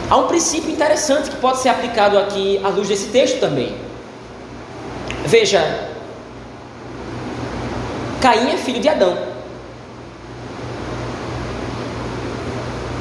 Há 0.08 0.16
um 0.16 0.26
princípio 0.26 0.70
interessante 0.70 1.30
que 1.30 1.36
pode 1.36 1.60
ser 1.60 1.70
aplicado 1.70 2.18
aqui 2.18 2.60
à 2.62 2.68
luz 2.68 2.88
desse 2.88 3.08
texto 3.08 3.40
também. 3.40 3.74
Veja, 5.24 5.88
Caim 8.20 8.50
é 8.50 8.56
filho 8.56 8.80
de 8.80 8.88
Adão. 8.88 9.16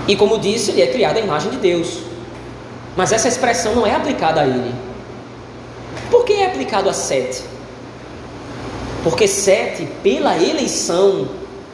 E 0.08 0.16
como 0.16 0.40
disse, 0.40 0.72
ele 0.72 0.82
é 0.82 0.88
criado 0.88 1.18
à 1.18 1.20
imagem 1.20 1.52
de 1.52 1.58
Deus. 1.58 2.00
Mas 2.96 3.12
essa 3.12 3.28
expressão 3.28 3.76
não 3.76 3.86
é 3.86 3.96
aplicada 3.96 4.42
a 4.42 4.48
ele. 4.48 4.74
Por 6.10 6.26
que 6.26 6.34
é 6.34 6.48
aplicado 6.48 6.90
a 6.90 6.94
Sete? 6.94 7.44
Porque 9.04 9.28
Sete, 9.28 9.88
pela 10.04 10.38
eleição, 10.38 11.28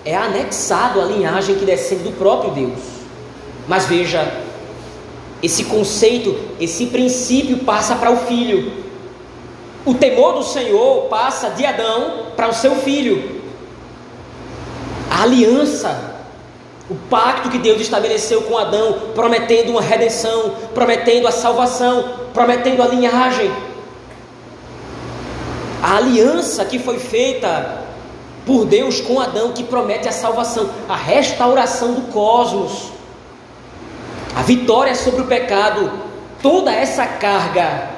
é 0.07 0.15
anexado 0.15 1.01
à 1.01 1.03
linhagem 1.03 1.55
que 1.55 1.65
descende 1.65 2.03
do 2.03 2.13
próprio 2.13 2.51
Deus. 2.51 2.79
Mas 3.67 3.85
veja, 3.87 4.25
esse 5.43 5.65
conceito, 5.65 6.33
esse 6.61 6.85
princípio 6.85 7.57
passa 7.59 7.93
para 7.93 8.09
o 8.09 8.15
filho. 8.15 8.71
O 9.85 9.93
temor 9.93 10.35
do 10.35 10.43
Senhor 10.43 11.07
passa 11.09 11.49
de 11.49 11.65
Adão 11.65 12.27
para 12.37 12.47
o 12.47 12.53
seu 12.53 12.75
filho. 12.75 13.41
A 15.11 15.23
aliança, 15.23 16.15
o 16.89 16.95
pacto 17.09 17.49
que 17.49 17.57
Deus 17.57 17.81
estabeleceu 17.81 18.43
com 18.43 18.57
Adão, 18.57 19.11
prometendo 19.13 19.71
uma 19.71 19.81
redenção, 19.81 20.55
prometendo 20.73 21.27
a 21.27 21.31
salvação, 21.31 22.11
prometendo 22.33 22.81
a 22.81 22.87
linhagem. 22.87 23.51
A 25.83 25.97
aliança 25.97 26.63
que 26.63 26.79
foi 26.79 26.97
feita 26.97 27.86
por 28.47 28.65
Deus 28.65 28.99
com 29.01 29.19
Adão, 29.19 29.51
que 29.51 29.63
promete 29.63 30.07
a 30.07 30.11
salvação, 30.11 30.69
a 30.89 30.95
restauração 30.95 31.93
do 31.93 32.01
cosmos 32.13 32.97
a 34.37 34.43
vitória 34.43 34.93
sobre 34.93 35.21
o 35.21 35.25
pecado, 35.25 35.91
toda 36.43 36.71
essa 36.71 37.07
carga 37.07 37.89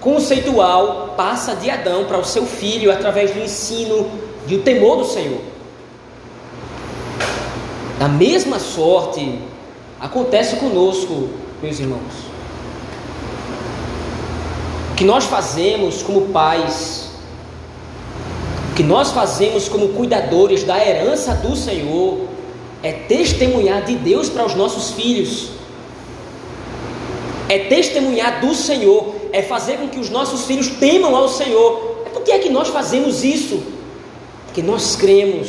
conceitual 0.00 1.14
passa 1.16 1.54
de 1.54 1.70
Adão 1.70 2.06
para 2.06 2.18
o 2.18 2.24
seu 2.24 2.44
filho 2.44 2.90
através 2.90 3.30
do 3.30 3.38
ensino 3.38 4.10
de 4.48 4.56
o 4.56 4.62
temor 4.62 4.96
do 4.96 5.04
Senhor. 5.04 5.40
Da 8.00 8.08
mesma 8.08 8.58
sorte 8.58 9.38
acontece 10.00 10.56
conosco, 10.56 11.28
meus 11.62 11.78
irmãos. 11.78 12.00
O 14.90 14.94
que 14.96 15.04
nós 15.04 15.24
fazemos 15.24 16.02
como 16.02 16.32
pais, 16.32 17.05
que 18.76 18.82
nós 18.82 19.10
fazemos 19.10 19.68
como 19.68 19.88
cuidadores 19.88 20.62
da 20.62 20.78
herança 20.78 21.34
do 21.34 21.56
Senhor, 21.56 22.20
é 22.82 22.92
testemunhar 22.92 23.82
de 23.82 23.96
Deus 23.96 24.28
para 24.28 24.44
os 24.44 24.54
nossos 24.54 24.90
filhos 24.90 25.56
é 27.48 27.58
testemunhar 27.60 28.40
do 28.40 28.54
Senhor, 28.54 29.14
é 29.32 29.42
fazer 29.42 29.78
com 29.78 29.88
que 29.88 29.98
os 29.98 30.10
nossos 30.10 30.44
filhos 30.46 30.68
temam 30.68 31.14
ao 31.14 31.28
Senhor. 31.28 32.02
É 32.06 32.08
por 32.08 32.22
que 32.22 32.32
é 32.32 32.38
que 32.38 32.48
nós 32.48 32.68
fazemos 32.68 33.22
isso? 33.22 33.62
Porque 34.46 34.62
nós 34.62 34.96
cremos 34.96 35.48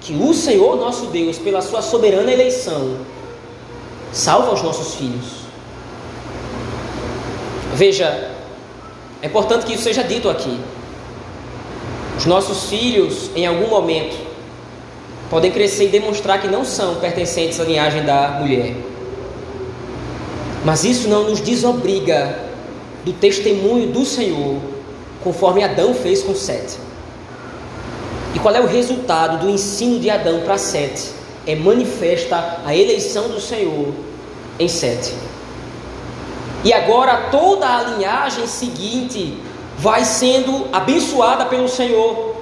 que 0.00 0.14
o 0.14 0.32
Senhor 0.32 0.76
nosso 0.76 1.06
Deus, 1.06 1.38
pela 1.38 1.60
sua 1.60 1.82
soberana 1.82 2.30
eleição, 2.30 2.98
salva 4.12 4.52
os 4.52 4.62
nossos 4.62 4.94
filhos. 4.94 5.42
Veja, 7.74 8.30
é 9.22 9.26
importante 9.26 9.64
que 9.66 9.74
isso 9.74 9.84
seja 9.84 10.02
dito 10.02 10.28
aqui. 10.28 10.58
Os 12.16 12.26
nossos 12.26 12.68
filhos, 12.68 13.30
em 13.34 13.46
algum 13.46 13.68
momento, 13.68 14.16
podem 15.30 15.50
crescer 15.50 15.84
e 15.84 15.88
demonstrar 15.88 16.40
que 16.40 16.48
não 16.48 16.64
são 16.64 16.96
pertencentes 16.96 17.58
à 17.58 17.64
linhagem 17.64 18.04
da 18.04 18.38
mulher. 18.40 18.74
Mas 20.64 20.84
isso 20.84 21.08
não 21.08 21.24
nos 21.24 21.40
desobriga 21.40 22.38
do 23.04 23.12
testemunho 23.12 23.88
do 23.88 24.04
Senhor, 24.04 24.58
conforme 25.24 25.64
Adão 25.64 25.94
fez 25.94 26.22
com 26.22 26.34
Sete. 26.34 26.76
E 28.34 28.38
qual 28.38 28.54
é 28.54 28.60
o 28.60 28.66
resultado 28.66 29.44
do 29.44 29.50
ensino 29.50 29.98
de 29.98 30.08
Adão 30.08 30.40
para 30.40 30.56
Sete? 30.58 31.10
É 31.46 31.56
manifesta 31.56 32.60
a 32.64 32.74
eleição 32.74 33.28
do 33.28 33.40
Senhor 33.40 33.92
em 34.58 34.68
Sete. 34.68 35.12
E 36.64 36.72
agora 36.72 37.30
toda 37.30 37.66
a 37.66 37.82
linhagem 37.82 38.46
seguinte 38.46 39.36
vai 39.82 40.04
sendo 40.04 40.68
abençoada 40.72 41.44
pelo 41.46 41.68
Senhor. 41.68 42.36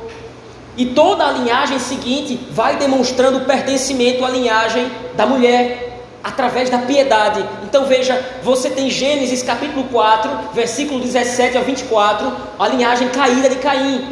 E 0.77 0.85
toda 0.85 1.27
a 1.27 1.33
linhagem 1.33 1.79
seguinte 1.79 2.39
vai 2.51 2.77
demonstrando 2.77 3.47
pertencimento 3.47 4.23
à 4.23 4.29
linhagem 4.29 4.91
da 5.17 5.25
mulher 5.25 6.03
através 6.23 6.69
da 6.69 6.79
piedade. 6.81 7.43
Então 7.65 7.87
veja, 7.87 8.23
você 8.43 8.69
tem 8.69 8.91
Gênesis 8.91 9.43
capítulo 9.43 9.85
4, 9.85 10.31
versículo 10.53 11.01
17 11.01 11.57
ao 11.57 11.65
24, 11.65 12.31
a 12.59 12.69
linhagem 12.69 13.09
caída 13.09 13.49
de 13.49 13.57
Caim. 13.57 14.07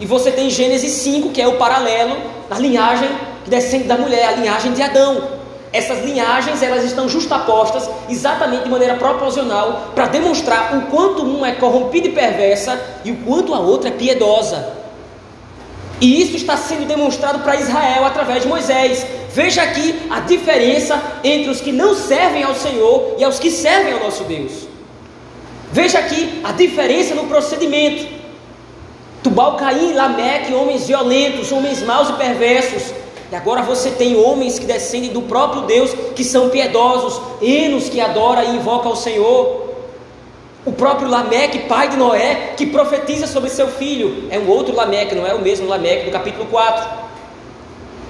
E 0.00 0.04
você 0.04 0.32
tem 0.32 0.50
Gênesis 0.50 0.90
5, 0.94 1.30
que 1.30 1.40
é 1.40 1.46
o 1.46 1.56
paralelo 1.56 2.16
da 2.50 2.58
linhagem 2.58 3.08
que 3.44 3.50
descende 3.50 3.84
da 3.84 3.96
mulher, 3.96 4.26
a 4.26 4.32
linhagem 4.32 4.72
de 4.72 4.82
Adão. 4.82 5.33
Essas 5.74 6.04
linhagens 6.04 6.62
elas 6.62 6.84
estão 6.84 7.08
justapostas 7.08 7.90
exatamente 8.08 8.62
de 8.62 8.70
maneira 8.70 8.94
proporcional 8.94 9.88
para 9.92 10.06
demonstrar 10.06 10.76
o 10.76 10.82
quanto 10.82 11.24
uma 11.24 11.48
é 11.48 11.52
corrompida 11.56 12.06
e 12.06 12.12
perversa 12.12 12.80
e 13.04 13.10
o 13.10 13.16
quanto 13.16 13.52
a 13.52 13.58
outra 13.58 13.88
é 13.88 13.92
piedosa. 13.92 14.72
E 16.00 16.22
isso 16.22 16.36
está 16.36 16.56
sendo 16.56 16.86
demonstrado 16.86 17.40
para 17.40 17.56
Israel 17.56 18.04
através 18.04 18.44
de 18.44 18.48
Moisés. 18.48 19.04
Veja 19.32 19.64
aqui 19.64 20.00
a 20.08 20.20
diferença 20.20 21.02
entre 21.24 21.50
os 21.50 21.60
que 21.60 21.72
não 21.72 21.92
servem 21.96 22.44
ao 22.44 22.54
Senhor 22.54 23.16
e 23.18 23.24
aos 23.24 23.40
que 23.40 23.50
servem 23.50 23.94
ao 23.94 23.98
nosso 23.98 24.22
Deus. 24.22 24.68
Veja 25.72 25.98
aqui 25.98 26.40
a 26.44 26.52
diferença 26.52 27.16
no 27.16 27.26
procedimento. 27.26 28.06
Tubal, 29.24 29.56
Caim, 29.56 29.92
Lameque, 29.92 30.54
homens 30.54 30.86
violentos, 30.86 31.50
homens 31.50 31.82
maus 31.82 32.10
e 32.10 32.12
perversos. 32.12 33.03
E 33.30 33.34
agora 33.34 33.62
você 33.62 33.90
tem 33.90 34.16
homens 34.16 34.58
que 34.58 34.66
descendem 34.66 35.10
do 35.10 35.22
próprio 35.22 35.62
Deus, 35.62 35.92
que 36.14 36.22
são 36.22 36.50
piedosos, 36.50 37.20
Enos 37.42 37.88
que 37.88 38.00
adora 38.00 38.44
e 38.44 38.56
invoca 38.56 38.88
ao 38.88 38.96
Senhor. 38.96 39.64
O 40.64 40.72
próprio 40.72 41.08
Lameque, 41.08 41.60
pai 41.60 41.88
de 41.88 41.96
Noé, 41.96 42.54
que 42.56 42.66
profetiza 42.66 43.26
sobre 43.26 43.50
seu 43.50 43.68
filho, 43.68 44.28
é 44.30 44.38
um 44.38 44.48
outro 44.48 44.74
Lameque, 44.74 45.14
não 45.14 45.26
é 45.26 45.34
o 45.34 45.40
mesmo 45.40 45.68
Lameque 45.68 46.06
do 46.06 46.10
capítulo 46.10 46.46
4. 46.46 47.04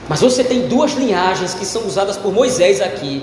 Mas 0.09 0.21
você 0.21 0.45
tem 0.45 0.69
duas 0.69 0.93
linhagens 0.93 1.55
que 1.55 1.65
são 1.65 1.87
usadas 1.87 2.17
por 2.17 2.33
Moisés 2.33 2.81
aqui 2.81 3.23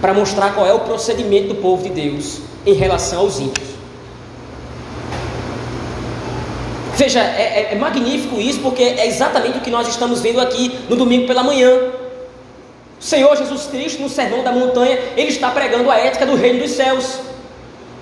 para 0.00 0.12
mostrar 0.12 0.54
qual 0.54 0.66
é 0.66 0.72
o 0.72 0.80
procedimento 0.80 1.48
do 1.48 1.54
povo 1.56 1.82
de 1.82 1.90
Deus 1.90 2.40
em 2.66 2.74
relação 2.74 3.20
aos 3.20 3.38
ímpios. 3.38 3.79
Veja, 7.00 7.20
é, 7.20 7.22
é, 7.22 7.68
é, 7.72 7.74
magnífico 7.76 8.38
isso 8.38 8.60
porque 8.60 8.82
é 8.82 9.06
exatamente 9.06 9.56
o 9.56 9.60
que 9.62 9.70
nós 9.70 9.88
estamos 9.88 10.20
vendo 10.20 10.38
aqui 10.38 10.70
no 10.86 10.96
domingo 10.96 11.26
pela 11.26 11.42
manhã. 11.42 11.74
O 13.00 13.02
Senhor 13.02 13.34
Jesus 13.38 13.68
Cristo, 13.68 14.02
no 14.02 14.08
Sermão 14.10 14.44
da 14.44 14.52
Montanha, 14.52 14.98
ele 15.16 15.28
está 15.28 15.50
pregando 15.50 15.90
a 15.90 15.96
ética 15.96 16.26
do 16.26 16.36
reino 16.36 16.58
dos 16.58 16.72
céus. 16.72 17.20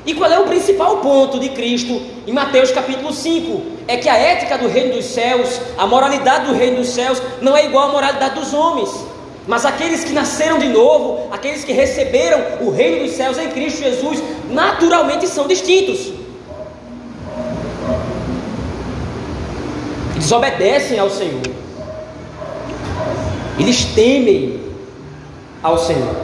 E 0.05 0.15
qual 0.15 0.29
é 0.29 0.41
o 0.41 0.47
principal 0.47 0.97
ponto 0.97 1.39
de 1.39 1.51
Cristo 1.51 2.03
em 2.27 2.33
Mateus 2.33 2.73
capítulo 2.73 3.13
5? 3.13 3.63
É 3.87 3.99
que 3.99 4.09
a 4.09 4.17
ética 4.17 4.59
do 4.59 4.67
reino 4.67 4.95
dos 4.95 5.05
céus, 5.05 5.61
a 5.79 5.87
moralidade 5.87 6.47
do 6.47 6.55
reino 6.55 6.79
dos 6.79 6.89
céus, 6.89 7.23
não 7.41 7.57
é 7.57 7.67
igual 7.67 7.91
à 7.91 7.93
moralidade 7.93 8.35
dos 8.35 8.53
homens. 8.53 8.91
Mas 9.47 9.65
aqueles 9.65 10.03
que 10.03 10.13
nasceram 10.13 10.59
de 10.59 10.71
novo, 10.71 11.29
aqueles 11.31 11.63
que 11.63 11.71
receberam 11.71 12.43
o 12.63 12.71
reino 12.71 13.07
dos 13.07 13.15
céus 13.15 13.39
em 13.39 13.49
Cristo 13.51 13.79
Jesus, 13.79 14.21
naturalmente 14.51 15.29
são 15.29 15.47
distintos. 15.47 16.19
Eles 20.29 20.37
obedecem 20.37 20.99
ao 20.99 21.09
Senhor. 21.09 21.41
Eles 23.59 23.83
temem 23.95 24.61
ao 25.63 25.79
Senhor. 25.79 26.15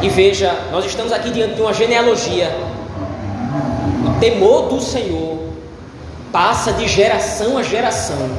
E 0.00 0.08
veja, 0.08 0.50
nós 0.72 0.86
estamos 0.86 1.12
aqui 1.12 1.28
diante 1.30 1.56
de 1.56 1.60
uma 1.60 1.74
genealogia. 1.74 2.50
O 4.06 4.18
temor 4.18 4.70
do 4.70 4.80
Senhor 4.80 5.40
passa 6.32 6.72
de 6.72 6.88
geração 6.88 7.58
a 7.58 7.62
geração. 7.62 8.30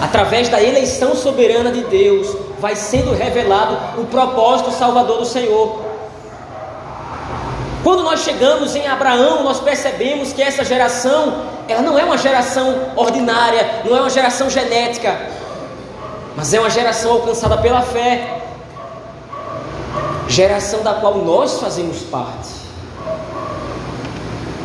Através 0.00 0.48
da 0.48 0.62
eleição 0.62 1.16
soberana 1.16 1.72
de 1.72 1.82
Deus, 1.82 2.28
vai 2.60 2.76
sendo 2.76 3.12
revelado 3.12 4.00
o 4.00 4.04
propósito 4.04 4.70
salvador 4.70 5.18
do 5.18 5.26
Senhor. 5.26 5.93
Quando 7.84 8.02
nós 8.02 8.20
chegamos 8.20 8.74
em 8.74 8.86
Abraão, 8.86 9.44
nós 9.44 9.60
percebemos 9.60 10.32
que 10.32 10.42
essa 10.42 10.64
geração, 10.64 11.44
ela 11.68 11.82
não 11.82 11.98
é 11.98 12.02
uma 12.02 12.16
geração 12.16 12.92
ordinária, 12.96 13.82
não 13.84 13.94
é 13.94 14.00
uma 14.00 14.08
geração 14.08 14.48
genética, 14.48 15.14
mas 16.34 16.54
é 16.54 16.60
uma 16.60 16.70
geração 16.70 17.12
alcançada 17.12 17.58
pela 17.58 17.82
fé, 17.82 18.40
geração 20.26 20.82
da 20.82 20.94
qual 20.94 21.18
nós 21.18 21.60
fazemos 21.60 21.98
parte. 22.04 22.48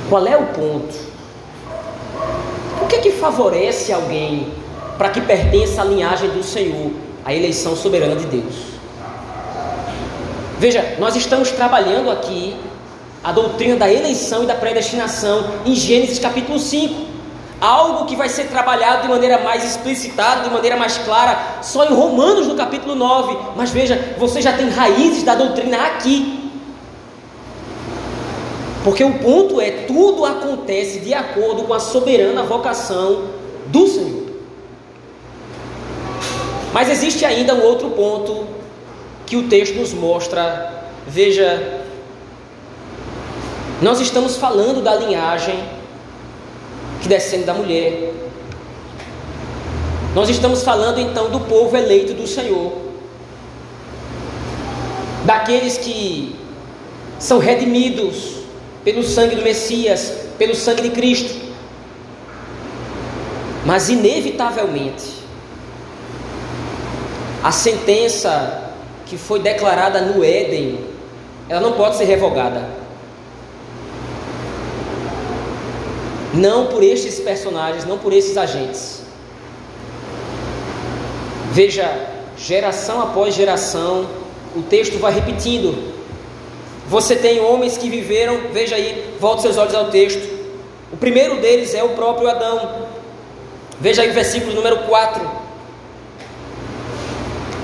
Qual 0.07 0.25
é 0.25 0.37
o 0.37 0.45
ponto? 0.47 0.95
O 2.81 2.87
que 2.87 2.95
é 2.95 2.99
que 2.99 3.11
favorece 3.11 3.91
alguém 3.91 4.53
para 4.97 5.09
que 5.09 5.19
pertença 5.19 5.81
à 5.81 5.85
linhagem 5.85 6.29
do 6.29 6.41
Senhor, 6.41 6.93
a 7.25 7.33
eleição 7.33 7.75
soberana 7.75 8.15
de 8.15 8.25
Deus? 8.27 8.55
Veja, 10.57 10.95
nós 10.97 11.17
estamos 11.17 11.51
trabalhando 11.51 12.09
aqui 12.09 12.55
a 13.23 13.31
doutrina 13.31 13.75
da 13.75 13.91
eleição 13.91 14.43
e 14.43 14.45
da 14.45 14.55
predestinação 14.55 15.45
em 15.65 15.75
Gênesis 15.75 16.19
capítulo 16.19 16.57
5. 16.57 17.09
Algo 17.59 18.05
que 18.05 18.15
vai 18.15 18.29
ser 18.29 18.45
trabalhado 18.45 19.01
de 19.01 19.09
maneira 19.09 19.39
mais 19.39 19.65
explicitada, 19.65 20.43
de 20.43 20.49
maneira 20.49 20.77
mais 20.77 20.97
clara, 20.99 21.59
só 21.61 21.83
em 21.83 21.93
Romanos 21.93 22.47
no 22.47 22.55
capítulo 22.55 22.95
9. 22.95 23.37
Mas 23.57 23.69
veja, 23.71 24.15
você 24.17 24.41
já 24.41 24.53
tem 24.53 24.69
raízes 24.69 25.23
da 25.23 25.35
doutrina 25.35 25.77
aqui. 25.87 26.51
Porque 28.81 29.03
o 29.03 29.19
ponto 29.19 29.59
é: 29.59 29.71
tudo 29.71 30.23
acontece 30.23 30.99
de 30.99 31.13
acordo 31.13 31.63
com 31.63 31.73
a 31.73 31.81
soberana 31.81 32.43
vocação 32.43 33.25
do 33.67 33.85
Senhor. 33.87 34.29
Mas 36.71 36.89
existe 36.89 37.25
ainda 37.25 37.55
um 37.55 37.63
outro 37.63 37.89
ponto 37.89 38.47
que 39.25 39.35
o 39.35 39.49
texto 39.49 39.75
nos 39.75 39.93
mostra. 39.93 40.77
Veja 41.05 41.81
nós 43.81 44.01
estamos 44.01 44.35
falando 44.35 44.81
da 44.81 44.95
linhagem 44.95 45.63
que 47.01 47.07
descende 47.07 47.45
da 47.45 47.53
mulher. 47.53 48.13
Nós 50.13 50.29
estamos 50.29 50.63
falando 50.63 50.99
então 50.99 51.29
do 51.29 51.39
povo 51.41 51.77
eleito 51.77 52.13
do 52.13 52.27
Senhor. 52.27 52.73
Daqueles 55.25 55.77
que 55.77 56.35
são 57.17 57.37
redimidos 57.37 58.39
pelo 58.83 59.03
sangue 59.03 59.35
do 59.35 59.43
Messias, 59.43 60.13
pelo 60.37 60.55
sangue 60.55 60.81
de 60.81 60.89
Cristo. 60.89 61.49
Mas 63.65 63.89
inevitavelmente 63.89 65.19
a 67.41 67.51
sentença 67.51 68.71
que 69.05 69.17
foi 69.17 69.39
declarada 69.39 70.01
no 70.01 70.23
Éden, 70.23 70.79
ela 71.47 71.61
não 71.61 71.73
pode 71.73 71.95
ser 71.95 72.05
revogada. 72.05 72.78
Não 76.33 76.67
por 76.67 76.83
estes 76.83 77.19
personagens, 77.19 77.85
não 77.85 77.97
por 77.97 78.13
esses 78.13 78.37
agentes. 78.37 79.01
Veja, 81.51 82.07
geração 82.37 83.01
após 83.01 83.33
geração, 83.33 84.07
o 84.55 84.61
texto 84.61 84.99
vai 84.99 85.13
repetindo. 85.13 85.93
Você 86.87 87.15
tem 87.15 87.39
homens 87.39 87.77
que 87.77 87.89
viveram, 87.89 88.39
veja 88.51 88.75
aí, 88.75 89.15
volte 89.19 89.41
seus 89.41 89.57
olhos 89.57 89.75
ao 89.75 89.89
texto. 89.89 90.39
O 90.91 90.97
primeiro 90.97 91.37
deles 91.37 91.73
é 91.73 91.83
o 91.83 91.89
próprio 91.89 92.29
Adão. 92.29 92.87
Veja 93.79 94.01
aí 94.01 94.09
o 94.09 94.13
versículo 94.13 94.53
número 94.53 94.79
4. 94.79 95.29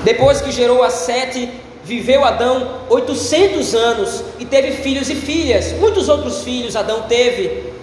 Depois 0.03 0.41
que 0.41 0.51
gerou 0.51 0.83
a 0.83 0.89
Sete, 0.89 1.49
viveu 1.83 2.23
Adão 2.23 2.81
800 2.89 3.73
anos 3.75 4.23
e 4.39 4.45
teve 4.45 4.71
filhos 4.71 5.09
e 5.09 5.15
filhas. 5.15 5.71
Muitos 5.73 6.09
outros 6.09 6.43
filhos 6.43 6.75
Adão 6.75 7.03
teve. 7.03 7.74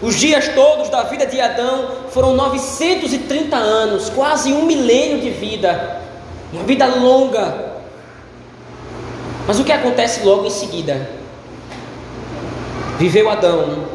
Os 0.00 0.14
dias 0.14 0.46
todos 0.54 0.88
da 0.88 1.02
vida 1.04 1.26
de 1.26 1.40
Adão 1.40 1.90
foram 2.10 2.34
930 2.34 3.56
anos, 3.56 4.08
quase 4.10 4.52
um 4.52 4.64
milênio 4.64 5.20
de 5.20 5.30
vida, 5.30 6.00
uma 6.52 6.62
vida 6.62 6.86
longa. 6.86 7.72
Mas 9.46 9.58
o 9.58 9.64
que 9.64 9.72
acontece 9.72 10.24
logo 10.24 10.46
em 10.46 10.50
seguida? 10.50 11.10
Viveu 12.96 13.28
Adão, 13.28 13.86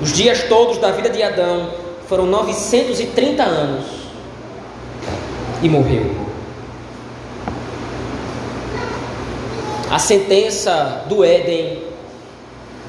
os 0.00 0.12
dias 0.12 0.42
todos 0.44 0.76
da 0.76 0.90
vida 0.90 1.08
de 1.08 1.22
Adão 1.22 1.70
foram 2.06 2.26
930 2.26 3.42
anos 3.42 3.86
e 5.62 5.68
morreu. 5.70 6.14
A 9.90 9.98
sentença 9.98 11.04
do 11.08 11.24
Éden 11.24 11.82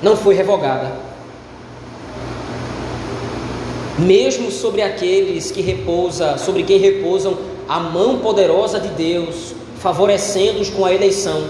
não 0.01 0.17
foi 0.17 0.35
revogada 0.35 1.02
mesmo 3.97 4.51
sobre 4.51 4.81
aqueles 4.81 5.51
que 5.51 5.61
repousa, 5.61 6.37
sobre 6.37 6.63
quem 6.63 6.79
repousam 6.79 7.37
a 7.67 7.79
mão 7.79 8.19
poderosa 8.19 8.79
de 8.79 8.89
Deus, 8.89 9.53
favorecendo-os 9.79 10.69
com 10.69 10.85
a 10.85 10.93
eleição. 10.93 11.43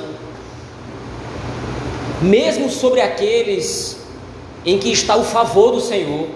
Mesmo 2.22 2.70
sobre 2.70 3.02
aqueles 3.02 3.98
em 4.66 4.78
que 4.78 4.92
está 4.92 5.16
o 5.16 5.24
favor 5.24 5.72
do 5.72 5.82
Senhor. 5.82 6.28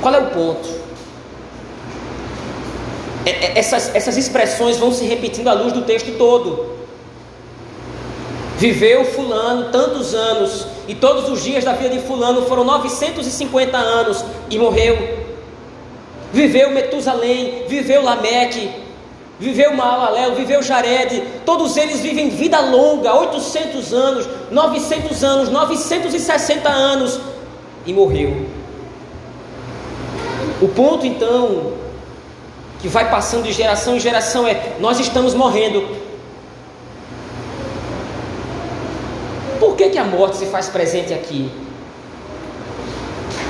Qual 0.00 0.14
é 0.14 0.18
o 0.18 0.30
ponto? 0.30 0.68
É, 3.24 3.30
é, 3.30 3.58
essas, 3.58 3.94
essas 3.94 4.16
expressões 4.16 4.76
vão 4.76 4.92
se 4.92 5.04
repetindo 5.04 5.48
à 5.48 5.52
luz 5.52 5.72
do 5.72 5.82
texto 5.82 6.16
todo. 6.18 6.72
Viveu 8.58 9.04
Fulano 9.04 9.70
tantos 9.70 10.14
anos, 10.14 10.66
e 10.88 10.94
todos 10.94 11.28
os 11.28 11.42
dias 11.42 11.64
da 11.64 11.72
vida 11.72 11.90
de 11.90 12.00
Fulano 12.00 12.42
foram 12.46 12.64
950 12.64 13.76
anos 13.76 14.24
e 14.50 14.58
morreu. 14.58 15.22
Viveu 16.32 16.70
Metusalém, 16.70 17.64
viveu 17.68 18.02
Lameque, 18.02 18.70
viveu 19.38 19.74
Maalalel, 19.74 20.34
viveu 20.34 20.62
Jared, 20.62 21.22
todos 21.44 21.76
eles 21.76 22.00
vivem 22.00 22.30
vida 22.30 22.58
longa, 22.60 23.14
800 23.14 23.92
anos, 23.92 24.28
900 24.50 25.24
anos, 25.24 25.48
960 25.50 26.68
anos 26.68 27.20
e 27.84 27.92
morreu. 27.92 28.46
O 30.60 30.68
ponto 30.68 31.06
então 31.06 31.72
que 32.80 32.88
vai 32.88 33.10
passando 33.10 33.44
de 33.44 33.52
geração 33.52 33.96
em 33.96 34.00
geração 34.00 34.46
é: 34.46 34.76
nós 34.80 34.98
estamos 34.98 35.34
morrendo, 35.34 35.86
Por 39.62 39.71
que, 39.82 39.90
que 39.90 39.98
a 39.98 40.04
morte 40.04 40.36
se 40.36 40.46
faz 40.46 40.68
presente 40.68 41.12
aqui? 41.12 41.50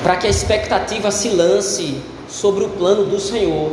Para 0.03 0.17
que 0.17 0.27
a 0.27 0.31
expectativa 0.31 1.11
se 1.11 1.29
lance 1.29 2.01
sobre 2.29 2.65
o 2.65 2.71
plano 2.71 3.05
do 3.05 3.21
Senhor. 3.21 3.71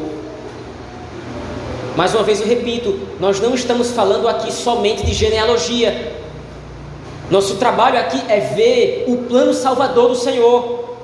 Mais 1.95 2.13
uma 2.13 2.23
vez 2.23 2.39
eu 2.39 2.47
repito, 2.47 2.99
nós 3.19 3.39
não 3.39 3.55
estamos 3.55 3.91
falando 3.91 4.27
aqui 4.27 4.51
somente 4.51 5.05
de 5.05 5.13
genealogia. 5.13 6.17
Nosso 7.29 7.55
trabalho 7.55 7.99
aqui 7.99 8.21
é 8.27 8.39
ver 8.39 9.05
o 9.07 9.17
plano 9.17 9.53
salvador 9.53 10.09
do 10.09 10.15
Senhor. 10.15 10.97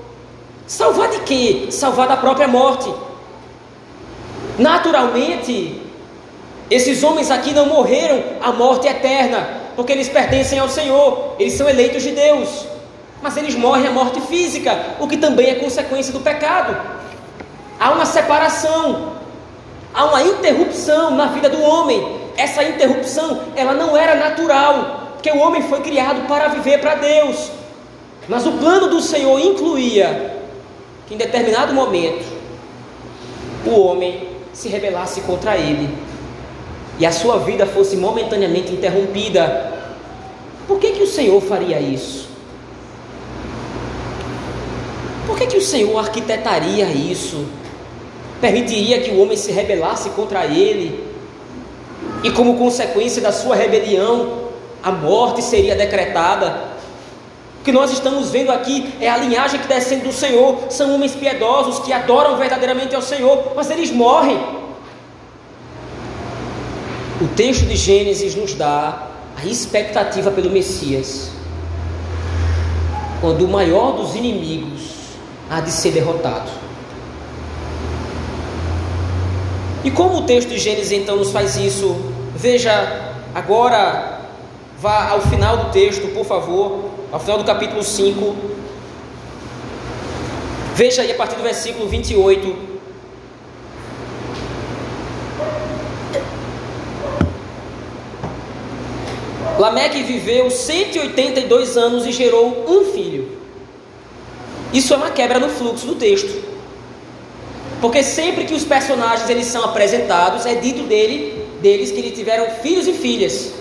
Salvar 0.68 1.10
de 1.10 1.20
quê? 1.20 1.68
Salvar 1.70 2.08
da 2.08 2.18
própria 2.18 2.48
morte. 2.48 2.92
Naturalmente, 4.58 5.82
esses 6.70 7.04
homens 7.04 7.30
aqui 7.30 7.54
não 7.54 7.68
morreram 7.68 8.24
a 8.42 8.52
morte 8.52 8.88
eterna, 8.88 9.55
porque 9.76 9.92
eles 9.92 10.10
pertencem 10.10 10.60
ao 10.60 10.70
Senhor, 10.70 11.36
eles 11.38 11.54
são 11.54 11.68
eleitos 11.68 12.04
de 12.04 12.12
Deus, 12.12 12.66
mas 13.22 13.36
eles 13.38 13.56
morrem 13.56 13.88
a 13.88 13.92
morte 13.92 14.22
física, 14.22 14.96
o 15.00 15.08
que 15.08 15.18
também 15.18 15.50
é 15.50 15.56
consequência 15.56 16.14
do 16.14 16.20
pecado. 16.20 16.76
Há 17.80 17.92
uma 17.92 18.06
separação, 18.06 19.14
há 19.94 20.06
uma 20.06 20.22
interrupção 20.22 21.12
na 21.12 21.28
vida 21.28 21.50
do 21.50 21.62
homem. 21.62 22.24
Essa 22.38 22.64
interrupção, 22.64 23.42
ela 23.56 23.74
não 23.74 23.96
era 23.98 24.16
natural, 24.16 25.10
porque 25.14 25.32
o 25.32 25.40
homem 25.40 25.62
foi 25.64 25.82
criado 25.82 26.28
para 26.28 26.50
viver 26.50 26.80
para 26.80 26.96
Deus. 26.96 27.52
Mas 28.28 28.46
o 28.46 28.54
plano 28.54 28.88
do 28.88 29.02
Senhor 29.02 29.40
incluía 29.40 30.40
que 31.08 31.14
em 31.14 31.18
determinado 31.18 31.74
momento 31.74 32.26
o 33.66 33.80
homem 33.80 34.30
se 34.54 34.70
rebelasse 34.70 35.22
contra 35.22 35.58
ele 35.58 36.05
e 37.00 37.06
a 37.06 37.12
sua 37.12 37.40
vida 37.40 37.66
fosse 37.66 37.98
momentaneamente 37.98 38.72
interrompida, 38.72 39.74
por 40.68 40.80
que, 40.80 40.92
que 40.92 41.04
o 41.04 41.08
Senhor 41.08 41.42
faria 41.42 41.80
isso? 41.80 42.30
Por 45.28 45.38
que, 45.38 45.48
que 45.48 45.58
o 45.58 45.62
Senhor 45.62 45.98
arquitetaria 45.98 46.86
isso? 46.86 47.46
Permitiria 48.40 49.02
que 49.02 49.12
o 49.12 49.22
homem 49.22 49.36
se 49.36 49.52
rebelasse 49.52 50.10
contra 50.12 50.46
ele, 50.46 51.04
e 52.24 52.32
como 52.32 52.58
consequência 52.58 53.22
da 53.22 53.32
sua 53.32 53.56
rebelião, 53.56 54.46
a 54.82 54.92
morte 54.92 55.42
seria 55.42 55.76
decretada. 55.76 56.76
que 57.64 57.72
nós 57.72 57.92
estamos 57.92 58.30
vendo 58.30 58.52
aqui 58.52 58.94
é 59.02 59.10
a 59.10 59.18
linhagem 59.18 59.60
que 59.60 59.68
descende 59.68 60.06
do 60.06 60.14
Senhor. 60.14 60.66
São 60.70 60.94
homens 60.94 61.16
piedosos 61.16 61.80
que 61.80 61.92
adoram 61.92 62.38
verdadeiramente 62.38 62.96
ao 62.96 63.02
Senhor, 63.02 63.54
mas 63.56 63.72
eles 63.72 63.90
morrem. 63.90 64.40
O 67.22 67.28
texto 67.30 67.66
de 67.66 67.78
Gênesis 67.78 68.36
nos 68.36 68.54
dá 68.56 69.08
a 69.38 69.46
expectativa 69.46 70.32
pelo 70.32 70.50
Messias, 70.50 71.32
quando 73.22 73.46
o 73.46 73.48
maior 73.48 73.94
dos 73.94 74.16
inimigos 74.16 74.82
há 75.50 75.62
de 75.62 75.72
ser 75.72 75.92
derrotado. 75.92 76.52
E 79.86 79.92
como 79.92 80.18
o 80.18 80.22
texto 80.24 80.50
de 80.50 80.58
Gênesis 80.58 80.92
então 80.92 81.16
nos 81.16 81.32
faz 81.32 81.56
isso? 81.56 81.96
Veja 82.36 83.14
agora, 83.34 84.20
vá 84.78 85.12
ao 85.12 85.22
final 85.22 85.58
do 85.58 85.72
texto, 85.72 86.14
por 86.14 86.26
favor, 86.26 86.90
ao 87.14 87.20
final 87.20 87.38
do 87.38 87.46
capítulo 87.46 87.82
5. 87.82 88.36
Veja 90.76 91.02
aí 91.02 91.14
a 91.14 91.16
partir 91.16 91.38
do 91.38 91.44
versículo 91.44 91.88
28. 91.88 92.75
Lameque 99.58 100.04
viveu 100.04 100.50
182 100.50 101.78
anos 101.78 102.06
e 102.06 102.12
gerou 102.12 102.66
um 102.68 102.86
filho. 102.92 103.38
Isso 104.74 104.94
é 104.94 104.98
uma 104.98 105.12
quebra 105.12 105.40
no 105.40 105.50
fluxo 105.50 105.86
do 105.88 105.96
texto. 105.96 106.44
Porque 107.80 108.04
sempre 108.04 108.46
que 108.46 108.54
os 108.54 108.64
personagens 108.64 109.30
eles 109.30 109.48
são 109.48 109.64
apresentados, 109.64 110.46
é 110.46 110.56
dito 110.56 110.84
dele, 110.84 111.46
deles 111.62 111.92
que 111.92 112.00
eles 112.00 112.18
tiveram 112.18 112.50
filhos 112.62 112.88
e 112.88 112.94
filhas. 112.94 113.54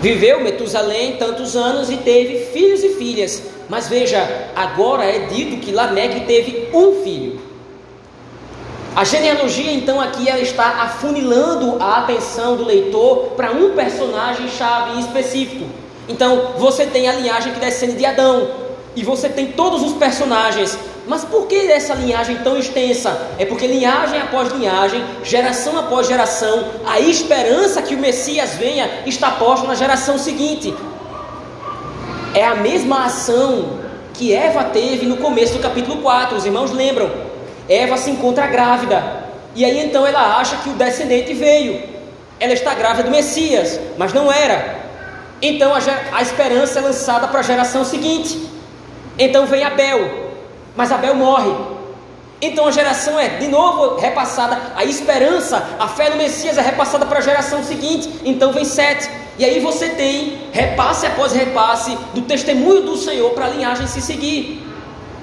Viveu 0.00 0.40
Metusalém 0.40 1.16
tantos 1.16 1.56
anos 1.56 1.90
e 1.90 1.96
teve 1.96 2.46
filhos 2.52 2.84
e 2.84 2.90
filhas. 2.90 3.42
Mas 3.68 3.88
veja, 3.88 4.50
agora 4.54 5.04
é 5.04 5.26
dito 5.26 5.56
que 5.56 5.72
Lameque 5.72 6.26
teve 6.26 6.68
um 6.72 7.02
filho. 7.02 7.35
A 8.96 9.04
genealogia, 9.04 9.70
então, 9.72 10.00
aqui 10.00 10.28
ela 10.28 10.40
está 10.40 10.82
afunilando 10.82 11.76
a 11.78 11.98
atenção 11.98 12.56
do 12.56 12.64
leitor 12.64 13.34
para 13.36 13.52
um 13.52 13.76
personagem 13.76 14.48
chave 14.48 14.98
específico. 14.98 15.66
Então, 16.08 16.54
você 16.56 16.86
tem 16.86 17.06
a 17.06 17.12
linhagem 17.12 17.52
que 17.52 17.60
descende 17.60 17.96
de 17.96 18.06
Adão, 18.06 18.48
e 18.96 19.04
você 19.04 19.28
tem 19.28 19.48
todos 19.52 19.82
os 19.82 19.92
personagens 19.92 20.78
mas 21.06 21.24
por 21.24 21.46
que 21.46 21.70
essa 21.70 21.94
linhagem 21.94 22.38
tão 22.38 22.58
extensa? 22.58 23.30
É 23.38 23.44
porque 23.44 23.66
linhagem 23.66 24.20
após 24.20 24.52
linhagem, 24.52 25.04
geração 25.22 25.78
após 25.78 26.08
geração, 26.08 26.64
a 26.84 26.98
esperança 26.98 27.80
que 27.80 27.94
o 27.94 27.98
Messias 27.98 28.54
venha 28.54 29.02
está 29.06 29.30
posta 29.30 29.68
na 29.68 29.76
geração 29.76 30.18
seguinte. 30.18 30.74
É 32.34 32.44
a 32.44 32.56
mesma 32.56 33.04
ação 33.04 33.78
que 34.14 34.34
Eva 34.34 34.64
teve 34.64 35.06
no 35.06 35.18
começo 35.18 35.52
do 35.52 35.60
capítulo 35.60 36.02
4. 36.02 36.36
Os 36.36 36.44
irmãos 36.44 36.72
lembram? 36.72 37.25
Eva 37.68 37.96
se 37.96 38.10
encontra 38.10 38.46
grávida. 38.46 39.24
E 39.54 39.64
aí 39.64 39.84
então 39.84 40.06
ela 40.06 40.38
acha 40.38 40.56
que 40.58 40.70
o 40.70 40.74
descendente 40.74 41.32
veio. 41.34 41.82
Ela 42.38 42.52
está 42.52 42.74
grávida 42.74 43.04
do 43.04 43.10
Messias, 43.10 43.80
mas 43.96 44.12
não 44.12 44.30
era. 44.30 44.76
Então 45.40 45.74
a, 45.74 45.78
a 46.12 46.22
esperança 46.22 46.78
é 46.78 46.82
lançada 46.82 47.28
para 47.28 47.40
a 47.40 47.42
geração 47.42 47.84
seguinte. 47.84 48.38
Então 49.18 49.46
vem 49.46 49.64
Abel, 49.64 50.32
mas 50.76 50.92
Abel 50.92 51.14
morre. 51.14 51.52
Então 52.40 52.66
a 52.66 52.70
geração 52.70 53.18
é 53.18 53.28
de 53.28 53.48
novo 53.48 53.96
repassada, 53.96 54.60
a 54.76 54.84
esperança, 54.84 55.66
a 55.78 55.88
fé 55.88 56.10
no 56.10 56.16
Messias 56.16 56.58
é 56.58 56.60
repassada 56.60 57.06
para 57.06 57.18
a 57.18 57.22
geração 57.22 57.64
seguinte. 57.64 58.10
Então 58.24 58.52
vem 58.52 58.64
sete. 58.64 59.08
E 59.38 59.44
aí 59.44 59.60
você 59.60 59.90
tem 59.90 60.38
repasse 60.52 61.06
após 61.06 61.32
repasse 61.32 61.96
do 62.14 62.22
testemunho 62.22 62.82
do 62.82 62.96
Senhor 62.96 63.30
para 63.30 63.46
a 63.46 63.48
linhagem 63.48 63.86
se 63.86 64.00
seguir, 64.00 64.65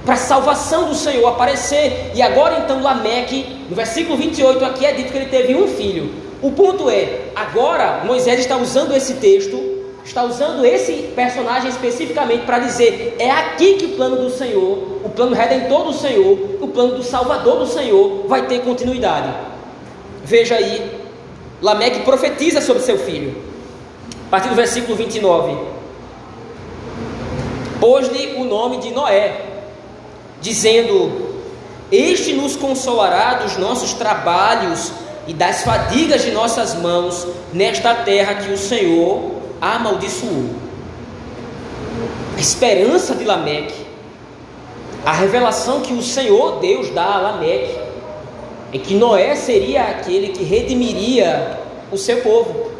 para 0.05 0.15
a 0.15 0.17
salvação 0.17 0.89
do 0.89 0.95
Senhor 0.95 1.27
aparecer. 1.27 2.11
E 2.13 2.21
agora 2.21 2.59
então 2.59 2.81
Lameque, 2.81 3.65
no 3.69 3.75
versículo 3.75 4.17
28 4.17 4.63
aqui 4.65 4.85
é 4.85 4.93
dito 4.93 5.11
que 5.11 5.17
ele 5.17 5.29
teve 5.29 5.55
um 5.55 5.67
filho. 5.67 6.13
O 6.41 6.51
ponto 6.51 6.89
é, 6.89 7.21
agora 7.35 8.01
Moisés 8.05 8.39
está 8.39 8.57
usando 8.57 8.93
esse 8.93 9.15
texto 9.15 9.73
está 10.03 10.23
usando 10.23 10.65
esse 10.65 11.11
personagem 11.15 11.69
especificamente 11.69 12.45
para 12.45 12.59
dizer: 12.59 13.15
é 13.19 13.31
aqui 13.31 13.75
que 13.75 13.85
o 13.85 13.89
plano 13.89 14.17
do 14.17 14.29
Senhor, 14.29 14.99
o 15.03 15.09
plano 15.09 15.35
redentor 15.35 15.85
do 15.85 15.93
Senhor, 15.93 16.57
o 16.61 16.67
plano 16.67 16.95
do 16.95 17.03
Salvador 17.03 17.59
do 17.59 17.67
Senhor 17.67 18.25
vai 18.27 18.45
ter 18.47 18.61
continuidade. 18.61 19.33
Veja 20.23 20.55
aí, 20.55 20.91
Lameque 21.61 22.01
profetiza 22.01 22.61
sobre 22.61 22.83
seu 22.83 22.97
filho, 22.97 23.35
a 24.27 24.29
partir 24.29 24.49
do 24.49 24.55
versículo 24.55 24.95
29. 24.95 25.73
Pôs-lhe 27.79 28.35
o 28.37 28.45
nome 28.45 28.77
de 28.77 28.91
Noé, 28.91 29.42
dizendo: 30.43 31.39
Este 31.89 32.33
nos 32.33 32.55
consolará 32.55 33.35
dos 33.35 33.57
nossos 33.57 33.93
trabalhos 33.93 34.91
e 35.25 35.33
das 35.33 35.63
fadigas 35.63 36.21
de 36.21 36.31
nossas 36.31 36.75
mãos 36.75 37.25
nesta 37.53 37.95
terra 37.95 38.35
que 38.35 38.51
o 38.51 38.57
Senhor 38.57 39.31
amaldiçoou. 39.61 40.49
A 42.35 42.39
esperança 42.39 43.15
de 43.15 43.23
Lameque, 43.23 43.85
a 45.05 45.13
revelação 45.13 45.79
que 45.79 45.93
o 45.93 46.03
Senhor 46.03 46.59
Deus 46.59 46.89
dá 46.89 47.05
a 47.05 47.21
Lameque, 47.21 47.79
é 48.73 48.77
que 48.77 48.95
Noé 48.95 49.35
seria 49.35 49.83
aquele 49.83 50.29
que 50.29 50.43
redimiria 50.43 51.57
o 51.89 51.97
seu 51.97 52.17
povo. 52.21 52.72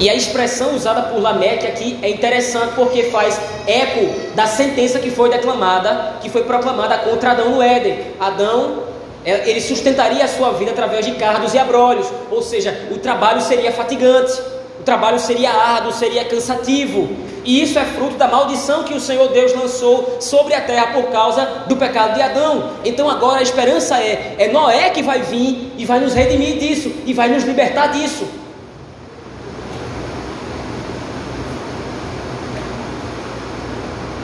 E 0.00 0.08
a 0.08 0.14
expressão 0.14 0.74
usada 0.74 1.02
por 1.02 1.20
Lameque 1.20 1.66
aqui 1.66 1.98
é 2.00 2.08
interessante 2.08 2.72
porque 2.74 3.10
faz 3.10 3.38
eco 3.66 4.34
da 4.34 4.46
sentença 4.46 4.98
que 4.98 5.10
foi 5.10 5.28
declamada, 5.28 6.14
que 6.22 6.30
foi 6.30 6.42
proclamada 6.44 6.96
contra 6.98 7.32
Adão 7.32 7.50
no 7.50 7.62
Éden. 7.62 7.98
Adão 8.18 8.84
é, 9.22 9.50
ele 9.50 9.60
sustentaria 9.60 10.24
a 10.24 10.28
sua 10.28 10.52
vida 10.52 10.70
através 10.70 11.04
de 11.04 11.12
cardos 11.16 11.52
e 11.52 11.58
abrolhos, 11.58 12.06
ou 12.30 12.40
seja, 12.40 12.88
o 12.90 12.96
trabalho 12.96 13.42
seria 13.42 13.70
fatigante, 13.72 14.32
o 14.80 14.82
trabalho 14.82 15.18
seria 15.18 15.50
árduo, 15.50 15.92
seria 15.92 16.24
cansativo, 16.24 17.10
e 17.44 17.62
isso 17.62 17.78
é 17.78 17.84
fruto 17.84 18.16
da 18.16 18.26
maldição 18.26 18.84
que 18.84 18.94
o 18.94 19.00
Senhor 19.00 19.28
Deus 19.28 19.54
lançou 19.54 20.16
sobre 20.18 20.54
a 20.54 20.62
terra 20.62 20.94
por 20.94 21.10
causa 21.10 21.44
do 21.66 21.76
pecado 21.76 22.14
de 22.14 22.22
Adão. 22.22 22.70
Então 22.86 23.10
agora 23.10 23.40
a 23.40 23.42
esperança 23.42 23.98
é: 23.98 24.36
é 24.38 24.48
Noé 24.48 24.88
que 24.88 25.02
vai 25.02 25.20
vir 25.20 25.72
e 25.76 25.84
vai 25.84 26.00
nos 26.00 26.14
redimir 26.14 26.58
disso, 26.58 26.90
e 27.04 27.12
vai 27.12 27.28
nos 27.28 27.44
libertar 27.44 27.88
disso. 27.88 28.39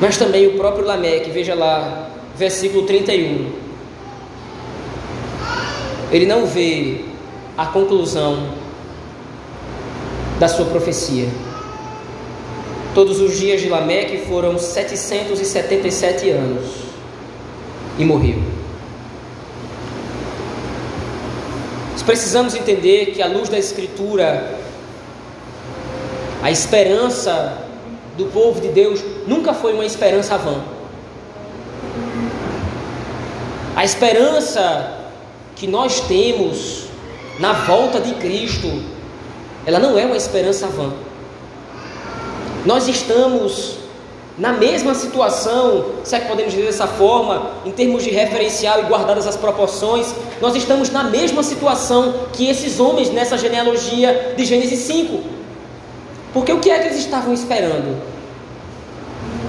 Mas 0.01 0.17
também 0.17 0.47
o 0.47 0.57
próprio 0.57 0.85
Lameque, 0.85 1.31
veja 1.31 1.55
lá, 1.55 2.11
versículo 2.37 2.87
31 2.87 3.67
ele 6.11 6.27
não 6.27 6.47
vê 6.47 7.05
a 7.57 7.67
conclusão 7.67 8.49
da 10.39 10.49
sua 10.49 10.67
profecia. 10.67 11.29
Todos 12.95 13.21
os 13.21 13.39
dias 13.39 13.61
de 13.61 13.69
Lameque 13.69 14.19
foram 14.27 14.59
777 14.59 16.31
anos 16.31 16.65
e 17.99 18.05
morreu. 18.05 18.41
Nós 21.93 22.03
precisamos 22.03 22.55
entender 22.55 23.07
que, 23.07 23.21
à 23.21 23.27
luz 23.27 23.49
da 23.49 23.59
Escritura, 23.59 24.59
a 26.43 26.51
esperança 26.51 27.66
do 28.17 28.27
povo 28.27 28.61
de 28.61 28.69
Deus 28.69 29.03
nunca 29.27 29.55
foi 29.55 29.73
uma 29.73 29.85
esperança 29.85 30.37
vã. 30.37 30.61
A 33.75 33.85
esperança 33.85 34.99
que 35.55 35.67
nós 35.67 36.01
temos 36.01 36.85
na 37.39 37.53
volta 37.53 38.01
de 38.01 38.15
Cristo, 38.15 38.83
ela 39.67 39.79
não 39.79 39.99
é 39.99 40.07
uma 40.07 40.17
esperança 40.17 40.67
vã. 40.67 40.93
Nós 42.65 42.89
estamos 42.89 43.77
na 44.39 44.53
mesma 44.53 44.95
situação, 44.95 45.93
se 46.05 46.15
é 46.15 46.21
que 46.21 46.29
podemos 46.29 46.53
dizer 46.53 46.67
dessa 46.67 46.87
forma, 46.87 47.51
em 47.65 47.71
termos 47.71 48.05
de 48.05 48.11
referencial 48.11 48.81
e 48.81 48.83
guardadas 48.83 49.27
as 49.27 49.37
proporções, 49.37 50.15
nós 50.41 50.55
estamos 50.55 50.91
na 50.91 51.05
mesma 51.05 51.43
situação 51.43 52.15
que 52.33 52.49
esses 52.49 52.79
homens 52.79 53.11
nessa 53.11 53.39
genealogia 53.39 54.35
de 54.37 54.45
Gênesis 54.45 54.81
5. 54.81 55.36
Porque 56.37 56.53
o 56.53 56.61
que 56.61 56.70
é 56.70 56.79
que 56.79 56.88
eles 56.88 56.99
estavam 56.99 57.33
esperando? 57.33 57.96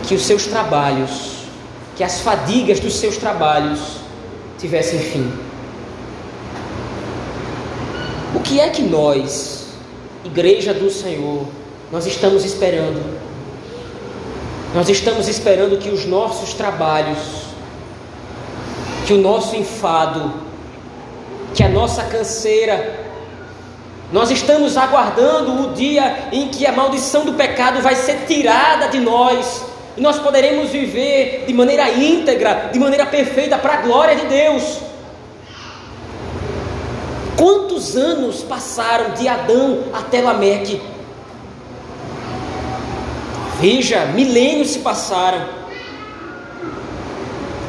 Que 0.08 0.16
os 0.16 0.22
seus 0.22 0.46
trabalhos, 0.46 1.44
que 1.98 2.02
as 2.02 2.22
fadigas 2.22 2.80
dos 2.80 2.96
seus 2.96 3.18
trabalhos 3.18 3.98
tivessem 4.58 4.98
fim. 4.98 5.30
O 8.34 8.40
que 8.40 8.62
é 8.62 8.70
que 8.70 8.84
nós, 8.84 9.68
igreja 10.24 10.74
do 10.74 10.90
Senhor, 10.90 11.46
nós 11.92 12.06
estamos 12.06 12.46
esperando? 12.46 13.20
Nós 14.74 14.88
estamos 14.88 15.28
esperando 15.28 15.78
que 15.78 15.90
os 15.90 16.06
nossos 16.06 16.54
trabalhos, 16.54 17.18
que 19.06 19.12
o 19.12 19.18
nosso 19.18 19.58
enfado, 19.58 20.36
que 21.54 21.64
a 21.64 21.68
nossa 21.68 22.04
canseira, 22.06 23.07
Nós 24.12 24.32
estamos 24.32 24.78
aguardando 24.78 25.68
o 25.68 25.74
dia 25.74 26.30
em 26.32 26.48
que 26.48 26.66
a 26.66 26.72
maldição 26.72 27.26
do 27.26 27.34
pecado 27.34 27.82
vai 27.82 27.96
ser 27.96 28.26
tirada 28.26 28.88
de 28.88 29.00
nós 29.00 29.66
e 29.98 30.02
nós 30.02 30.18
poderemos 30.20 30.70
viver 30.70 31.44
de 31.46 31.54
maneira 31.54 31.90
íntegra, 31.90 32.70
de 32.72 32.80
maneira 32.80 33.06
perfeita, 33.06 33.58
para 33.58 33.74
a 33.74 33.78
glória 33.78 34.16
de 34.16 34.28
Deus. 34.28 34.80
Quantos 37.36 37.98
anos 37.98 38.44
passaram 38.44 39.12
de 39.12 39.28
Adão 39.28 39.84
até 39.92 40.22
Lameque? 40.22 40.82
Veja, 43.60 44.06
milênios 44.06 44.70
se 44.70 44.80
passaram, 44.80 45.50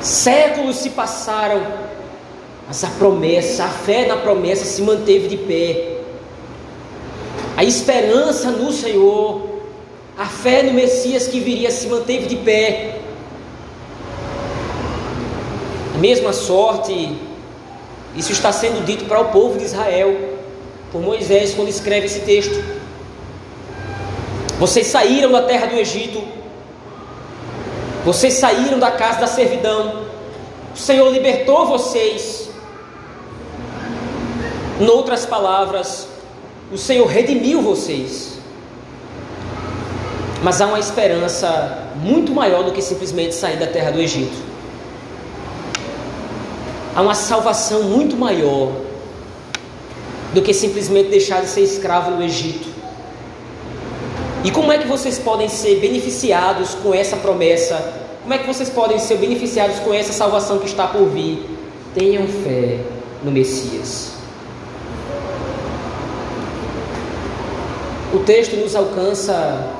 séculos 0.03 0.77
se 0.77 0.91
passaram, 0.91 1.67
mas 2.67 2.85
a 2.85 2.89
promessa, 2.89 3.65
a 3.65 3.69
fé 3.69 4.07
na 4.07 4.19
promessa 4.19 4.67
se 4.67 4.83
manteve 4.83 5.29
de 5.29 5.37
pé. 5.39 5.98
A 7.59 7.65
esperança 7.65 8.53
no 8.53 8.73
Senhor 8.73 9.59
a 10.17 10.27
fé 10.27 10.63
no 10.63 10.73
Messias 10.73 11.27
que 11.27 11.41
viria 11.41 11.73
se 11.73 11.89
manteve 11.89 12.27
de 12.27 12.37
pé. 12.37 13.01
A 15.97 15.99
mesma 15.99 16.33
sorte, 16.33 17.17
isso 18.15 18.31
está 18.31 18.53
sendo 18.53 18.85
dito 18.85 19.07
para 19.07 19.21
o 19.21 19.33
povo 19.33 19.59
de 19.59 19.65
Israel, 19.65 20.39
por 20.93 21.01
Moisés, 21.01 21.53
quando 21.53 21.69
escreve 21.69 22.07
esse 22.07 22.21
texto. 22.21 22.65
Vocês 24.61 24.87
saíram 24.87 25.33
da 25.33 25.43
terra 25.43 25.67
do 25.67 25.75
Egito, 25.75 26.23
vocês 28.05 28.35
saíram 28.35 28.79
da 28.79 28.93
casa 28.93 29.19
da 29.21 29.27
servidão, 29.27 30.05
o 30.75 30.79
Senhor 30.79 31.11
libertou 31.13 31.67
vocês. 31.67 32.51
Em 34.81 34.87
outras 34.87 35.27
palavras, 35.27 36.09
o 36.73 36.77
Senhor 36.77 37.07
redimiu 37.07 37.63
vocês. 37.63 38.39
Mas 40.43 40.61
há 40.61 40.67
uma 40.67 40.79
esperança 40.79 41.89
muito 41.97 42.33
maior 42.33 42.63
do 42.65 42.73
que 42.73 42.83
simplesmente 42.83 43.35
sair 43.35 43.57
da 43.57 43.67
terra 43.67 43.91
do 43.91 44.01
Egito. 44.01 44.37
Há 46.95 47.03
uma 47.03 47.15
salvação 47.15 47.85
muito 47.85 48.17
maior 48.17 48.73
do 50.35 50.43
que 50.43 50.53
simplesmente 50.53 51.09
deixar 51.09 51.41
de 51.41 51.49
ser 51.49 51.63
escravo 51.63 52.11
no 52.13 52.23
Egito. 52.23 52.69
E 54.45 54.51
como 54.51 54.71
é 54.71 54.79
que 54.79 54.87
vocês 54.87 55.19
podem 55.19 55.49
ser 55.49 55.81
beneficiados 55.81 56.75
com 56.75 56.95
essa 56.95 57.17
promessa? 57.17 57.95
Como 58.23 58.33
é 58.33 58.39
que 58.39 58.47
vocês 58.47 58.69
podem 58.69 58.99
ser 58.99 59.17
beneficiados 59.17 59.81
com 59.81 59.93
essa 59.93 60.13
salvação 60.13 60.59
que 60.59 60.67
está 60.67 60.87
por 60.87 61.09
vir? 61.09 61.45
Tenham 61.95 62.27
fé 62.27 62.79
no 63.25 63.33
Messias. 63.33 64.18
O 68.13 68.21
texto 68.21 68.57
nos 68.57 68.75
alcança 68.75 69.71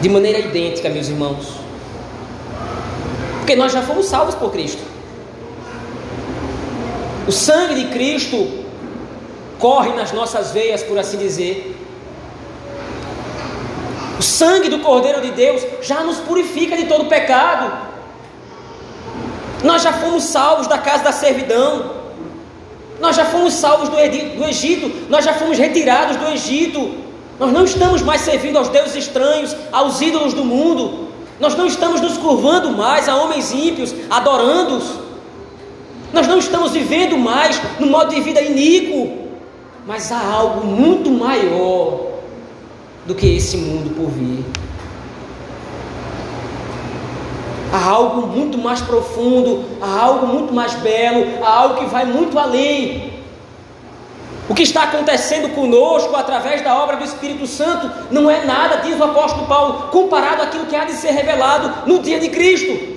de 0.00 0.08
maneira 0.08 0.38
idêntica, 0.38 0.88
meus 0.88 1.08
irmãos. 1.08 1.54
Porque 3.38 3.54
nós 3.54 3.72
já 3.72 3.82
fomos 3.82 4.06
salvos 4.06 4.34
por 4.34 4.50
Cristo. 4.50 4.82
O 7.26 7.32
sangue 7.32 7.74
de 7.74 7.84
Cristo 7.88 8.64
corre 9.58 9.92
nas 9.94 10.12
nossas 10.12 10.50
veias, 10.50 10.82
por 10.82 10.98
assim 10.98 11.18
dizer. 11.18 11.76
O 14.18 14.22
sangue 14.22 14.70
do 14.70 14.78
Cordeiro 14.78 15.20
de 15.20 15.30
Deus 15.32 15.62
já 15.82 16.02
nos 16.02 16.16
purifica 16.18 16.74
de 16.74 16.86
todo 16.86 17.04
pecado. 17.04 17.86
Nós 19.62 19.82
já 19.82 19.92
fomos 19.92 20.24
salvos 20.24 20.66
da 20.66 20.78
casa 20.78 21.04
da 21.04 21.12
servidão. 21.12 21.97
Nós 23.00 23.16
já 23.16 23.24
fomos 23.24 23.54
salvos 23.54 23.88
do 23.88 23.98
Egito. 23.98 24.90
Nós 25.08 25.24
já 25.24 25.34
fomos 25.34 25.58
retirados 25.58 26.16
do 26.16 26.26
Egito. 26.28 26.94
Nós 27.38 27.52
não 27.52 27.64
estamos 27.64 28.02
mais 28.02 28.22
servindo 28.22 28.58
aos 28.58 28.68
deuses 28.68 28.96
estranhos, 28.96 29.54
aos 29.70 30.00
ídolos 30.00 30.34
do 30.34 30.44
mundo. 30.44 31.08
Nós 31.38 31.54
não 31.54 31.66
estamos 31.66 32.00
nos 32.00 32.18
curvando 32.18 32.70
mais 32.70 33.08
a 33.08 33.14
homens 33.14 33.52
ímpios, 33.52 33.94
adorando-os. 34.10 34.98
Nós 36.12 36.26
não 36.26 36.38
estamos 36.38 36.72
vivendo 36.72 37.16
mais 37.16 37.60
no 37.78 37.86
modo 37.86 38.14
de 38.14 38.20
vida 38.20 38.42
iníquo. 38.42 39.28
Mas 39.86 40.10
há 40.10 40.20
algo 40.20 40.66
muito 40.66 41.10
maior 41.10 42.08
do 43.06 43.14
que 43.14 43.36
esse 43.36 43.56
mundo 43.56 43.94
por 43.94 44.10
vir. 44.10 44.44
Há 47.78 47.90
algo 47.90 48.26
muito 48.26 48.58
mais 48.58 48.80
profundo, 48.80 49.64
há 49.80 50.00
algo 50.02 50.26
muito 50.26 50.52
mais 50.52 50.74
belo, 50.74 51.44
há 51.44 51.48
algo 51.48 51.76
que 51.76 51.86
vai 51.86 52.04
muito 52.04 52.36
além 52.36 53.18
o 54.48 54.54
que 54.54 54.62
está 54.62 54.84
acontecendo 54.84 55.54
conosco 55.54 56.16
através 56.16 56.62
da 56.62 56.74
obra 56.82 56.96
do 56.96 57.04
Espírito 57.04 57.46
Santo 57.46 57.90
não 58.10 58.30
é 58.30 58.44
nada, 58.46 58.76
diz 58.76 58.98
o 58.98 59.04
apóstolo 59.04 59.46
Paulo, 59.46 59.88
comparado 59.90 60.40
àquilo 60.40 60.64
que 60.64 60.74
há 60.74 60.84
de 60.84 60.92
ser 60.92 61.10
revelado 61.10 61.86
no 61.86 61.98
dia 61.98 62.18
de 62.18 62.30
Cristo. 62.30 62.96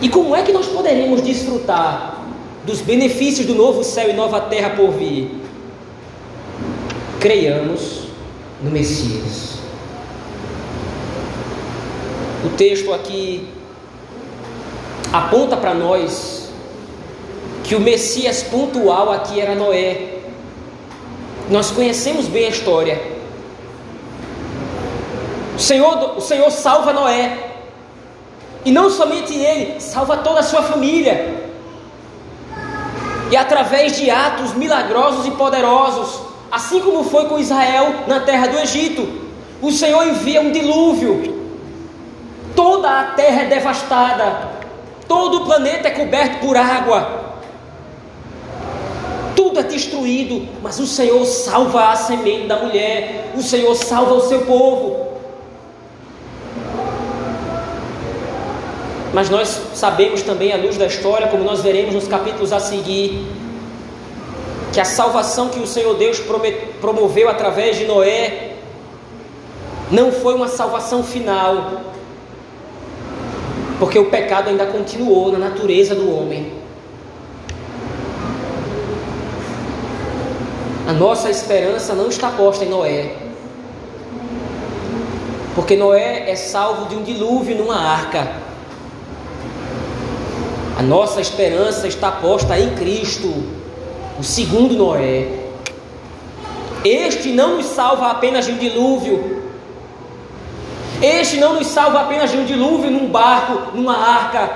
E 0.00 0.08
como 0.08 0.36
é 0.36 0.42
que 0.42 0.52
nós 0.52 0.66
poderemos 0.66 1.22
desfrutar 1.22 2.18
dos 2.64 2.80
benefícios 2.80 3.46
do 3.46 3.54
novo 3.54 3.82
céu 3.82 4.08
e 4.08 4.12
nova 4.12 4.42
terra 4.42 4.70
por 4.70 4.92
vir? 4.92 5.42
Creiamos 7.18 8.04
no 8.62 8.70
Messias. 8.70 9.53
O 12.44 12.50
texto 12.50 12.92
aqui 12.92 13.48
aponta 15.10 15.56
para 15.56 15.72
nós 15.72 16.50
que 17.62 17.74
o 17.74 17.80
Messias 17.80 18.42
pontual 18.42 19.10
aqui 19.10 19.40
era 19.40 19.54
Noé. 19.54 20.18
Nós 21.48 21.70
conhecemos 21.70 22.26
bem 22.26 22.44
a 22.46 22.50
história. 22.50 23.00
O 25.56 25.58
Senhor, 25.58 26.18
o 26.18 26.20
Senhor 26.20 26.50
salva 26.50 26.92
Noé. 26.92 27.52
E 28.62 28.70
não 28.70 28.90
somente 28.90 29.34
ele, 29.34 29.80
salva 29.80 30.18
toda 30.18 30.40
a 30.40 30.42
sua 30.42 30.62
família. 30.62 31.50
E 33.30 33.36
através 33.36 33.96
de 33.96 34.10
atos 34.10 34.52
milagrosos 34.52 35.26
e 35.26 35.30
poderosos, 35.30 36.20
assim 36.52 36.80
como 36.80 37.04
foi 37.04 37.26
com 37.26 37.38
Israel 37.38 38.04
na 38.06 38.20
terra 38.20 38.48
do 38.48 38.58
Egito, 38.58 39.08
o 39.62 39.72
Senhor 39.72 40.06
envia 40.06 40.42
um 40.42 40.52
dilúvio. 40.52 41.33
Toda 42.54 43.00
a 43.00 43.04
terra 43.12 43.42
é 43.42 43.46
devastada, 43.46 44.48
todo 45.08 45.42
o 45.42 45.44
planeta 45.44 45.88
é 45.88 45.90
coberto 45.90 46.38
por 46.38 46.56
água. 46.56 47.24
Tudo 49.34 49.60
é 49.60 49.62
destruído, 49.62 50.48
mas 50.62 50.78
o 50.78 50.86
Senhor 50.86 51.24
salva 51.24 51.90
a 51.90 51.96
semente 51.96 52.46
da 52.46 52.56
mulher, 52.56 53.32
o 53.34 53.42
Senhor 53.42 53.74
salva 53.74 54.14
o 54.14 54.28
seu 54.28 54.42
povo. 54.42 55.04
Mas 59.12 59.30
nós 59.30 59.60
sabemos 59.74 60.22
também, 60.22 60.52
à 60.52 60.56
luz 60.56 60.76
da 60.76 60.86
história, 60.86 61.28
como 61.28 61.44
nós 61.44 61.60
veremos 61.60 61.94
nos 61.94 62.08
capítulos 62.08 62.52
a 62.52 62.58
seguir, 62.58 63.26
que 64.72 64.80
a 64.80 64.84
salvação 64.84 65.48
que 65.48 65.60
o 65.60 65.66
Senhor 65.68 65.94
Deus 65.94 66.20
promoveu 66.80 67.28
através 67.28 67.78
de 67.78 67.84
Noé 67.84 68.54
não 69.88 70.10
foi 70.10 70.34
uma 70.34 70.48
salvação 70.48 71.04
final, 71.04 71.80
porque 73.78 73.98
o 73.98 74.10
pecado 74.10 74.48
ainda 74.48 74.66
continuou 74.66 75.32
na 75.32 75.38
natureza 75.38 75.94
do 75.94 76.14
homem. 76.16 76.52
A 80.86 80.92
nossa 80.92 81.30
esperança 81.30 81.94
não 81.94 82.08
está 82.08 82.30
posta 82.30 82.64
em 82.64 82.68
Noé. 82.68 83.16
Porque 85.54 85.76
Noé 85.76 86.30
é 86.30 86.36
salvo 86.36 86.88
de 86.88 86.94
um 86.94 87.02
dilúvio 87.02 87.56
numa 87.56 87.76
arca. 87.76 88.32
A 90.76 90.82
nossa 90.82 91.20
esperança 91.20 91.86
está 91.86 92.10
posta 92.10 92.58
em 92.58 92.74
Cristo, 92.74 93.32
o 94.18 94.22
segundo 94.22 94.74
Noé. 94.74 95.44
Este 96.84 97.30
não 97.30 97.56
nos 97.56 97.66
salva 97.66 98.10
apenas 98.10 98.44
de 98.44 98.52
um 98.52 98.58
dilúvio. 98.58 99.43
Este 101.02 101.36
não 101.38 101.54
nos 101.54 101.66
salva 101.66 102.02
apenas 102.02 102.30
de 102.30 102.36
um 102.36 102.44
dilúvio 102.44 102.90
num 102.90 103.08
barco, 103.08 103.76
numa 103.76 103.96
arca. 103.96 104.50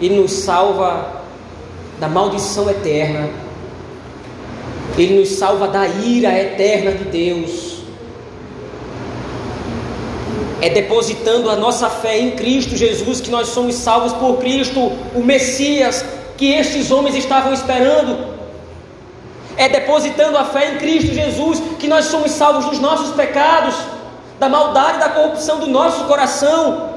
Ele 0.00 0.20
nos 0.20 0.32
salva 0.32 1.22
da 1.98 2.08
maldição 2.08 2.68
eterna 2.68 3.46
ele 4.98 5.18
nos 5.18 5.30
salva 5.30 5.68
da 5.68 5.86
ira 5.86 6.38
eterna 6.38 6.92
de 6.92 7.04
Deus. 7.04 7.76
É 10.60 10.70
depositando 10.70 11.50
a 11.50 11.56
nossa 11.56 11.90
fé 11.90 12.18
em 12.18 12.30
Cristo 12.30 12.74
Jesus 12.76 13.20
que 13.20 13.30
nós 13.30 13.48
somos 13.48 13.74
salvos 13.74 14.14
por 14.14 14.38
Cristo, 14.38 14.80
o 15.14 15.22
Messias 15.22 16.04
que 16.36 16.52
estes 16.52 16.90
homens 16.90 17.14
estavam 17.14 17.52
esperando. 17.52 18.36
É 19.56 19.68
depositando 19.68 20.36
a 20.38 20.44
fé 20.44 20.72
em 20.72 20.78
Cristo 20.78 21.14
Jesus 21.14 21.62
que 21.78 21.88
nós 21.88 22.06
somos 22.06 22.30
salvos 22.30 22.64
dos 22.66 22.78
nossos 22.78 23.14
pecados, 23.14 23.74
da 24.38 24.48
maldade 24.48 24.98
da 24.98 25.08
corrupção 25.08 25.58
do 25.58 25.66
nosso 25.66 26.04
coração. 26.04 26.96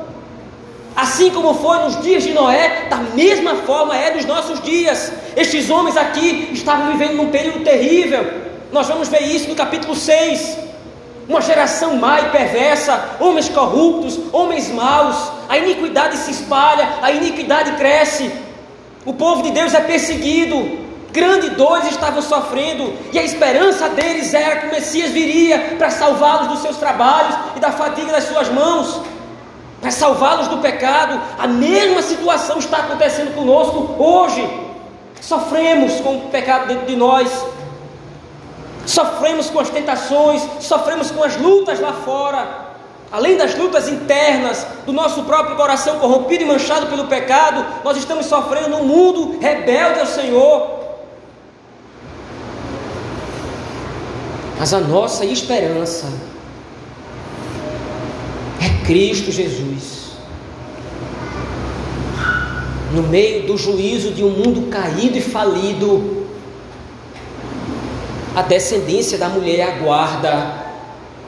Assim 0.95 1.29
como 1.31 1.53
foi 1.53 1.77
nos 1.79 2.01
dias 2.01 2.23
de 2.23 2.33
Noé, 2.33 2.87
da 2.89 2.97
mesma 2.97 3.55
forma 3.55 3.95
é 3.95 4.13
nos 4.13 4.25
nossos 4.25 4.61
dias. 4.61 5.13
Estes 5.35 5.69
homens 5.69 5.95
aqui 5.95 6.49
estavam 6.51 6.91
vivendo 6.91 7.15
num 7.15 7.29
período 7.29 7.63
terrível. 7.63 8.49
Nós 8.71 8.87
vamos 8.87 9.07
ver 9.07 9.21
isso 9.21 9.47
no 9.47 9.55
capítulo 9.55 9.95
6. 9.95 10.57
Uma 11.27 11.41
geração 11.41 11.95
má 11.95 12.19
e 12.21 12.29
perversa, 12.29 13.17
homens 13.19 13.47
corruptos, 13.47 14.19
homens 14.33 14.69
maus, 14.71 15.15
a 15.47 15.57
iniquidade 15.57 16.17
se 16.17 16.31
espalha, 16.31 16.89
a 17.01 17.11
iniquidade 17.11 17.73
cresce. 17.73 18.31
O 19.05 19.13
povo 19.13 19.43
de 19.43 19.51
Deus 19.51 19.73
é 19.73 19.79
perseguido, 19.79 20.88
grandes 21.11 21.51
dores 21.51 21.89
estavam 21.89 22.21
sofrendo, 22.21 22.93
e 23.11 23.19
a 23.19 23.23
esperança 23.23 23.89
deles 23.89 24.33
era 24.33 24.57
que 24.57 24.67
o 24.67 24.71
Messias 24.71 25.11
viria 25.11 25.75
para 25.77 25.89
salvá-los 25.89 26.47
dos 26.49 26.61
seus 26.61 26.77
trabalhos 26.77 27.35
e 27.55 27.59
da 27.59 27.71
fadiga 27.71 28.11
das 28.11 28.25
suas 28.25 28.49
mãos 28.49 29.01
para 29.81 29.91
salvá-los 29.91 30.47
do 30.47 30.57
pecado. 30.57 31.19
A 31.37 31.47
mesma 31.47 32.01
situação 32.01 32.59
está 32.59 32.77
acontecendo 32.77 33.33
conosco 33.33 33.95
hoje. 34.01 34.67
Sofremos 35.21 35.99
com 36.01 36.17
o 36.17 36.21
pecado 36.29 36.67
dentro 36.67 36.85
de 36.85 36.95
nós, 36.95 37.29
sofremos 38.85 39.49
com 39.49 39.59
as 39.59 39.69
tentações, 39.69 40.41
sofremos 40.61 41.11
com 41.11 41.23
as 41.23 41.35
lutas 41.37 41.79
lá 41.79 41.93
fora. 41.93 42.69
Além 43.11 43.35
das 43.35 43.55
lutas 43.55 43.89
internas 43.89 44.65
do 44.85 44.93
nosso 44.93 45.23
próprio 45.23 45.55
coração 45.55 45.99
corrompido 45.99 46.43
e 46.43 46.47
manchado 46.47 46.87
pelo 46.87 47.07
pecado, 47.07 47.65
nós 47.83 47.97
estamos 47.97 48.27
sofrendo 48.27 48.69
num 48.69 48.83
mundo 48.83 49.39
rebelde 49.39 49.99
ao 49.99 50.05
Senhor. 50.05 50.78
Mas 54.59 54.73
a 54.73 54.81
nossa 54.81 55.23
esperança 55.23 56.11
é 58.61 58.85
Cristo 58.85 59.31
Jesus. 59.31 60.09
No 62.93 63.03
meio 63.03 63.47
do 63.47 63.57
juízo 63.57 64.11
de 64.11 64.21
um 64.21 64.31
mundo 64.31 64.69
caído 64.69 65.17
e 65.17 65.21
falido, 65.21 66.27
a 68.35 68.41
descendência 68.41 69.17
da 69.17 69.29
mulher 69.29 69.61
aguarda 69.61 70.29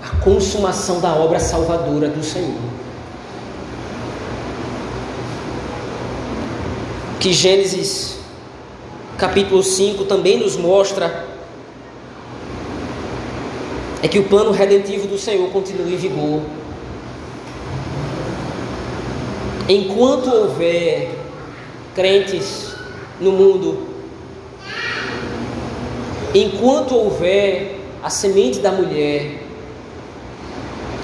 a 0.04 0.16
consumação 0.22 1.00
da 1.00 1.14
obra 1.14 1.40
salvadora 1.40 2.10
do 2.10 2.22
Senhor. 2.22 2.60
Que 7.18 7.32
Gênesis 7.32 8.18
capítulo 9.18 9.64
5 9.64 10.04
também 10.04 10.38
nos 10.38 10.58
mostra 10.58 11.31
é 14.04 14.08
que 14.08 14.20
o 14.20 14.24
plano 14.24 14.52
redentivo 14.52 15.08
do 15.08 15.18
Senhor 15.18 15.50
continua 15.50 15.88
em 15.88 15.96
vigor. 15.96 16.42
Enquanto 19.70 20.30
houver 20.30 21.12
crentes 21.94 22.74
no 23.20 23.32
mundo, 23.32 23.88
enquanto 26.34 26.96
houver 26.96 27.80
a 28.02 28.10
semente 28.10 28.60
da 28.60 28.72
mulher, 28.72 29.44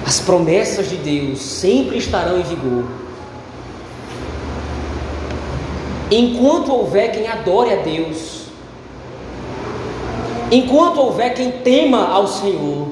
as 0.04 0.20
promessas 0.20 0.90
de 0.90 0.96
Deus 0.96 1.40
sempre 1.40 1.98
estarão 1.98 2.38
em 2.38 2.42
vigor. 2.42 2.84
Enquanto 6.10 6.72
houver 6.72 7.12
quem 7.12 7.28
adore 7.28 7.72
a 7.72 7.76
Deus, 7.76 8.37
enquanto 10.50 11.00
houver 11.00 11.34
quem 11.34 11.50
tema 11.50 12.08
ao 12.08 12.26
Senhor, 12.26 12.88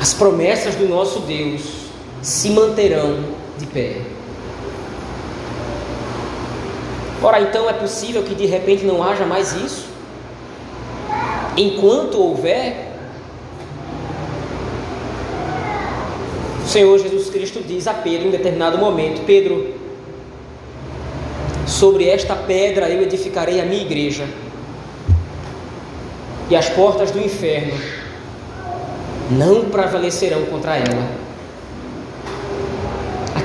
as 0.00 0.12
promessas 0.14 0.74
do 0.74 0.88
nosso 0.88 1.20
Deus 1.20 1.62
se 2.22 2.50
manterão 2.50 3.24
de 3.58 3.66
pé. 3.66 4.02
Ora, 7.22 7.40
então 7.40 7.68
é 7.68 7.72
possível 7.72 8.22
que 8.22 8.34
de 8.34 8.46
repente 8.46 8.84
não 8.84 9.02
haja 9.02 9.24
mais 9.24 9.52
isso? 9.54 9.86
Enquanto 11.56 12.20
houver, 12.20 12.92
o 16.62 16.68
Senhor 16.68 16.98
Jesus 16.98 17.30
Cristo 17.30 17.62
diz 17.66 17.86
a 17.86 17.94
Pedro 17.94 18.28
em 18.28 18.30
determinado 18.30 18.76
momento: 18.76 19.24
Pedro, 19.24 19.74
sobre 21.66 22.08
esta 22.08 22.36
pedra 22.36 22.90
eu 22.90 23.02
edificarei 23.02 23.60
a 23.60 23.64
minha 23.64 23.82
igreja, 23.82 24.28
e 26.48 26.56
as 26.56 26.68
portas 26.68 27.10
do 27.10 27.18
inferno 27.18 27.74
não 29.30 29.64
prevalecerão 29.64 30.44
contra 30.46 30.76
ela 30.76 31.26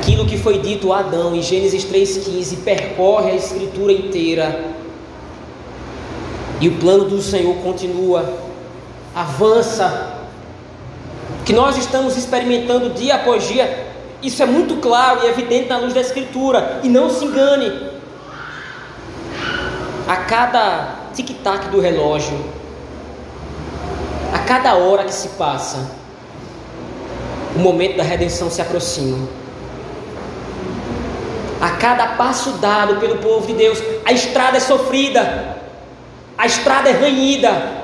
aquilo 0.02 0.26
que 0.26 0.36
foi 0.36 0.58
dito 0.58 0.92
a 0.92 1.00
Adão 1.00 1.36
em 1.36 1.44
Gênesis 1.44 1.86
3,15 1.86 2.64
percorre 2.64 3.32
a 3.32 3.36
escritura 3.36 3.94
inteira. 3.94 4.72
E 6.60 6.68
o 6.68 6.78
plano 6.78 7.06
do 7.06 7.22
Senhor 7.22 7.56
continua, 7.58 8.38
avança. 9.16 10.18
Que 11.46 11.54
nós 11.54 11.78
estamos 11.78 12.18
experimentando 12.18 12.90
dia 12.90 13.16
após 13.16 13.48
dia, 13.48 13.88
isso 14.22 14.42
é 14.42 14.46
muito 14.46 14.78
claro 14.78 15.22
e 15.24 15.28
evidente 15.28 15.70
na 15.70 15.78
luz 15.78 15.94
da 15.94 16.02
Escritura. 16.02 16.82
E 16.84 16.90
não 16.90 17.10
se 17.10 17.26
engane, 17.26 17.72
a 20.08 20.16
cada 20.18 20.96
tic-tac 21.14 21.70
do 21.70 21.80
relógio, 21.80 22.38
cada 24.42 24.76
hora 24.76 25.04
que 25.04 25.14
se 25.14 25.30
passa, 25.30 25.92
o 27.56 27.60
momento 27.60 27.98
da 27.98 28.04
redenção 28.04 28.50
se 28.50 28.62
aproxima. 28.62 29.28
A 31.60 31.72
cada 31.72 32.08
passo 32.10 32.52
dado 32.54 32.96
pelo 33.00 33.18
povo 33.18 33.46
de 33.48 33.54
Deus, 33.54 33.78
a 34.06 34.12
estrada 34.12 34.58
é 34.58 34.60
sofrida, 34.60 35.58
a 36.38 36.46
estrada 36.46 36.90
é 36.90 36.94
ranhida, 36.94 37.82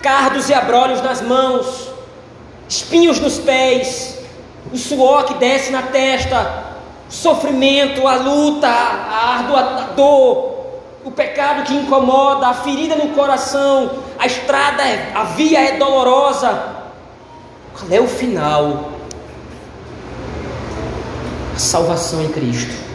cardos 0.00 0.48
e 0.48 0.54
abrolhos 0.54 1.02
nas 1.02 1.20
mãos, 1.20 1.88
espinhos 2.68 3.20
nos 3.20 3.38
pés, 3.38 4.18
o 4.72 4.78
suor 4.78 5.24
que 5.24 5.34
desce 5.34 5.70
na 5.70 5.82
testa, 5.82 6.64
o 7.08 7.12
sofrimento, 7.12 8.06
a 8.06 8.16
luta, 8.16 8.68
a 8.68 9.36
árdua 9.38 9.92
dor, 9.94 10.51
o 11.04 11.10
pecado 11.10 11.64
que 11.64 11.74
incomoda, 11.74 12.46
a 12.46 12.54
ferida 12.54 12.94
no 12.94 13.08
coração, 13.08 13.90
a 14.18 14.26
estrada, 14.26 14.82
é, 14.82 15.12
a 15.14 15.24
via 15.24 15.60
é 15.60 15.76
dolorosa. 15.76 16.76
Qual 17.74 17.90
é 17.90 18.00
o 18.00 18.06
final? 18.06 18.92
A 21.54 21.58
salvação 21.58 22.22
em 22.22 22.28
Cristo. 22.28 22.92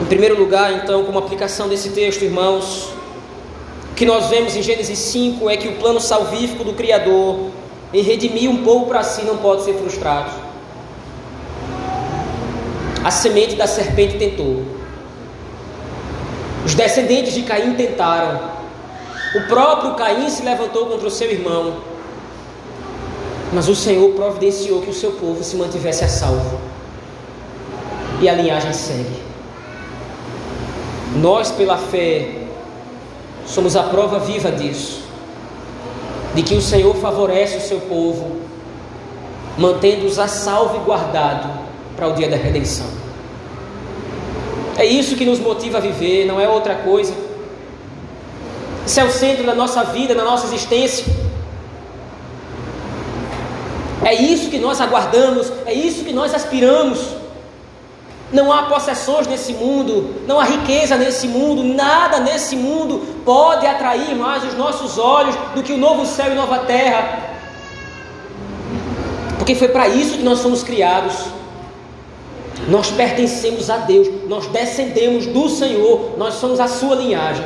Em 0.00 0.04
primeiro 0.06 0.38
lugar, 0.38 0.72
então, 0.72 1.04
como 1.04 1.18
aplicação 1.18 1.68
desse 1.68 1.90
texto, 1.90 2.22
irmãos, 2.22 2.90
o 3.90 3.94
que 3.94 4.04
nós 4.04 4.26
vemos 4.26 4.54
em 4.56 4.62
Gênesis 4.62 4.98
5 4.98 5.48
é 5.48 5.56
que 5.56 5.68
o 5.68 5.76
plano 5.76 6.00
salvífico 6.00 6.64
do 6.64 6.74
Criador 6.74 7.50
em 7.92 8.02
redimir 8.02 8.50
um 8.50 8.62
povo 8.62 8.86
para 8.86 9.02
si 9.02 9.22
não 9.22 9.38
pode 9.38 9.62
ser 9.62 9.74
frustrado. 9.74 10.45
A 13.06 13.10
semente 13.12 13.54
da 13.54 13.68
serpente 13.68 14.18
tentou. 14.18 14.64
Os 16.64 16.74
descendentes 16.74 17.34
de 17.34 17.42
Caim 17.42 17.74
tentaram. 17.74 18.50
O 19.32 19.42
próprio 19.42 19.94
Caim 19.94 20.28
se 20.28 20.42
levantou 20.42 20.86
contra 20.86 21.06
o 21.06 21.10
seu 21.10 21.30
irmão. 21.30 21.76
Mas 23.52 23.68
o 23.68 23.76
Senhor 23.76 24.10
providenciou 24.14 24.82
que 24.82 24.90
o 24.90 24.92
seu 24.92 25.12
povo 25.12 25.44
se 25.44 25.54
mantivesse 25.54 26.02
a 26.02 26.08
salvo. 26.08 26.58
E 28.20 28.28
a 28.28 28.34
linhagem 28.34 28.72
segue. 28.72 29.22
Nós, 31.14 31.52
pela 31.52 31.78
fé, 31.78 32.28
somos 33.46 33.76
a 33.76 33.84
prova 33.84 34.18
viva 34.18 34.50
disso, 34.50 35.04
de 36.34 36.42
que 36.42 36.56
o 36.56 36.60
Senhor 36.60 36.96
favorece 36.96 37.58
o 37.58 37.60
seu 37.60 37.78
povo, 37.82 38.40
mantendo-os 39.56 40.18
a 40.18 40.26
salvo 40.26 40.78
e 40.78 40.80
guardado 40.80 41.66
para 41.96 42.08
o 42.08 42.12
dia 42.12 42.28
da 42.28 42.36
redenção. 42.36 42.95
É 44.76 44.84
isso 44.84 45.16
que 45.16 45.24
nos 45.24 45.38
motiva 45.40 45.78
a 45.78 45.80
viver, 45.80 46.26
não 46.26 46.40
é 46.40 46.48
outra 46.48 46.74
coisa. 46.74 47.14
Isso 48.86 49.00
é 49.00 49.04
o 49.04 49.10
centro 49.10 49.44
da 49.44 49.54
nossa 49.54 49.82
vida, 49.84 50.14
da 50.14 50.24
nossa 50.24 50.46
existência. 50.46 51.04
É 54.04 54.14
isso 54.14 54.50
que 54.50 54.58
nós 54.58 54.80
aguardamos, 54.80 55.52
é 55.64 55.72
isso 55.72 56.04
que 56.04 56.12
nós 56.12 56.34
aspiramos. 56.34 57.00
Não 58.32 58.52
há 58.52 58.64
possessões 58.64 59.26
nesse 59.26 59.52
mundo, 59.52 60.14
não 60.26 60.38
há 60.38 60.44
riqueza 60.44 60.96
nesse 60.96 61.26
mundo, 61.26 61.64
nada 61.64 62.20
nesse 62.20 62.54
mundo 62.54 63.00
pode 63.24 63.66
atrair 63.66 64.14
mais 64.14 64.44
os 64.44 64.54
nossos 64.54 64.98
olhos 64.98 65.34
do 65.54 65.62
que 65.62 65.72
o 65.72 65.78
novo 65.78 66.04
céu 66.04 66.32
e 66.32 66.34
nova 66.34 66.58
terra. 66.60 67.20
Porque 69.38 69.54
foi 69.54 69.68
para 69.68 69.88
isso 69.88 70.18
que 70.18 70.22
nós 70.22 70.40
fomos 70.40 70.62
criados. 70.62 71.35
Nós 72.68 72.90
pertencemos 72.90 73.70
a 73.70 73.78
Deus, 73.78 74.08
nós 74.26 74.46
descendemos 74.48 75.26
do 75.26 75.48
Senhor, 75.48 76.14
nós 76.16 76.34
somos 76.34 76.58
a 76.58 76.66
sua 76.66 76.96
linhagem. 76.96 77.44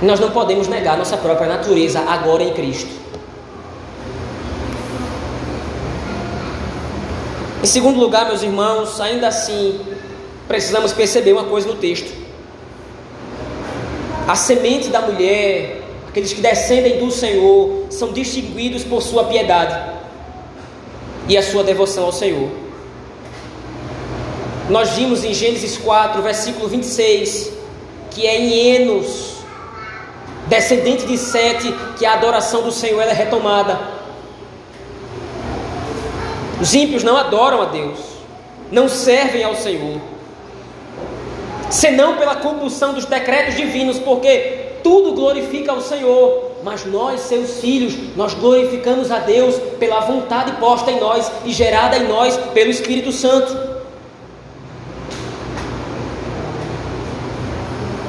Nós 0.00 0.18
não 0.18 0.30
podemos 0.32 0.66
negar 0.66 0.98
nossa 0.98 1.16
própria 1.16 1.46
natureza 1.46 2.00
agora 2.00 2.42
em 2.42 2.52
Cristo. 2.52 2.90
Em 7.62 7.66
segundo 7.66 8.00
lugar, 8.00 8.26
meus 8.26 8.42
irmãos, 8.42 9.00
ainda 9.00 9.28
assim, 9.28 9.80
precisamos 10.48 10.92
perceber 10.92 11.32
uma 11.32 11.44
coisa 11.44 11.68
no 11.68 11.76
texto. 11.76 12.12
A 14.26 14.34
semente 14.34 14.88
da 14.88 15.00
mulher, 15.02 15.80
aqueles 16.08 16.32
que 16.32 16.40
descendem 16.40 16.98
do 16.98 17.12
Senhor, 17.12 17.86
são 17.88 18.12
distinguidos 18.12 18.82
por 18.82 19.00
sua 19.00 19.24
piedade 19.24 20.01
e 21.28 21.36
a 21.36 21.42
sua 21.42 21.62
devoção 21.62 22.04
ao 22.04 22.12
Senhor. 22.12 22.48
Nós 24.68 24.90
vimos 24.90 25.24
em 25.24 25.34
Gênesis 25.34 25.76
4, 25.76 26.22
versículo 26.22 26.68
26, 26.68 27.52
que 28.10 28.26
é 28.26 28.38
em 28.38 28.76
Enos, 28.76 29.36
descendente 30.46 31.06
de 31.06 31.18
Sete, 31.18 31.74
que 31.98 32.06
a 32.06 32.14
adoração 32.14 32.62
do 32.62 32.72
Senhor 32.72 33.02
é 33.02 33.12
retomada. 33.12 33.78
Os 36.60 36.74
ímpios 36.74 37.02
não 37.02 37.16
adoram 37.16 37.60
a 37.60 37.64
Deus, 37.66 37.98
não 38.70 38.88
servem 38.88 39.42
ao 39.42 39.56
Senhor, 39.56 40.00
senão 41.68 42.16
pela 42.16 42.36
compulsão 42.36 42.94
dos 42.94 43.04
decretos 43.04 43.56
divinos, 43.56 43.98
porque 43.98 44.76
tudo 44.82 45.12
glorifica 45.12 45.72
ao 45.72 45.80
Senhor, 45.80 46.51
mas 46.62 46.84
nós, 46.84 47.20
seus 47.22 47.60
filhos, 47.60 47.94
nós 48.16 48.34
glorificamos 48.34 49.10
a 49.10 49.18
Deus 49.18 49.56
pela 49.78 50.00
vontade 50.00 50.52
posta 50.52 50.90
em 50.90 51.00
nós 51.00 51.30
e 51.44 51.52
gerada 51.52 51.96
em 51.96 52.06
nós 52.06 52.36
pelo 52.54 52.70
Espírito 52.70 53.10
Santo. 53.12 53.72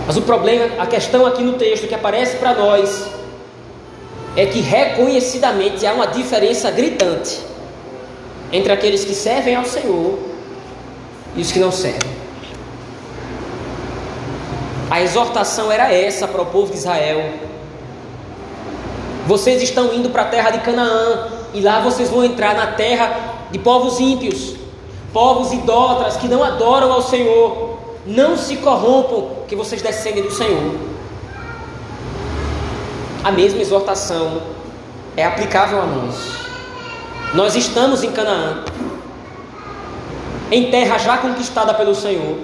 Mas 0.06 0.18
o 0.18 0.22
problema, 0.22 0.82
a 0.82 0.86
questão 0.86 1.26
aqui 1.26 1.42
no 1.42 1.54
texto 1.54 1.88
que 1.88 1.96
aparece 1.96 2.38
para 2.38 2.54
nós 2.54 3.08
é 4.36 4.46
que 4.46 4.60
reconhecidamente 4.60 5.86
há 5.86 5.94
uma 5.94 6.08
diferença 6.08 6.70
gritante 6.72 7.40
entre 8.52 8.72
aqueles 8.72 9.06
que 9.06 9.16
servem 9.16 9.56
ao 9.56 9.66
Senhor 9.66 10.20
e 11.36 11.42
os 11.42 11.52
que 11.52 11.60
não 11.60 11.72
servem. 11.72 12.12
A 14.90 15.02
exortação 15.02 15.72
era 15.72 15.92
essa 15.92 16.28
para 16.28 16.42
o 16.42 16.46
povo 16.46 16.72
de 16.72 16.78
Israel. 16.78 17.53
Vocês 19.26 19.62
estão 19.62 19.94
indo 19.94 20.10
para 20.10 20.24
a 20.24 20.26
terra 20.26 20.50
de 20.50 20.60
Canaã 20.60 21.30
e 21.54 21.62
lá 21.62 21.80
vocês 21.80 22.10
vão 22.10 22.26
entrar 22.26 22.56
na 22.56 22.68
terra 22.68 23.48
de 23.52 23.60
povos 23.60 24.00
ímpios, 24.00 24.56
povos 25.14 25.54
idólatras 25.54 26.18
que 26.18 26.28
não 26.28 26.44
adoram 26.44 26.92
ao 26.92 27.02
Senhor. 27.02 27.80
Não 28.06 28.36
se 28.36 28.58
corrompam, 28.58 29.46
que 29.48 29.56
vocês 29.56 29.82
descendem 29.82 30.24
do 30.24 30.32
Senhor. 30.32 30.76
A 33.24 33.32
mesma 33.32 33.62
exortação 33.62 34.42
é 35.16 35.26
aplicável 35.26 35.82
a 35.82 35.86
nós. 35.86 36.16
Nós 37.34 37.56
estamos 37.56 38.04
em 38.04 38.12
Canaã, 38.12 38.66
em 40.52 40.70
terra 40.70 40.98
já 40.98 41.18
conquistada 41.18 41.74
pelo 41.74 41.96
Senhor. 41.96 42.38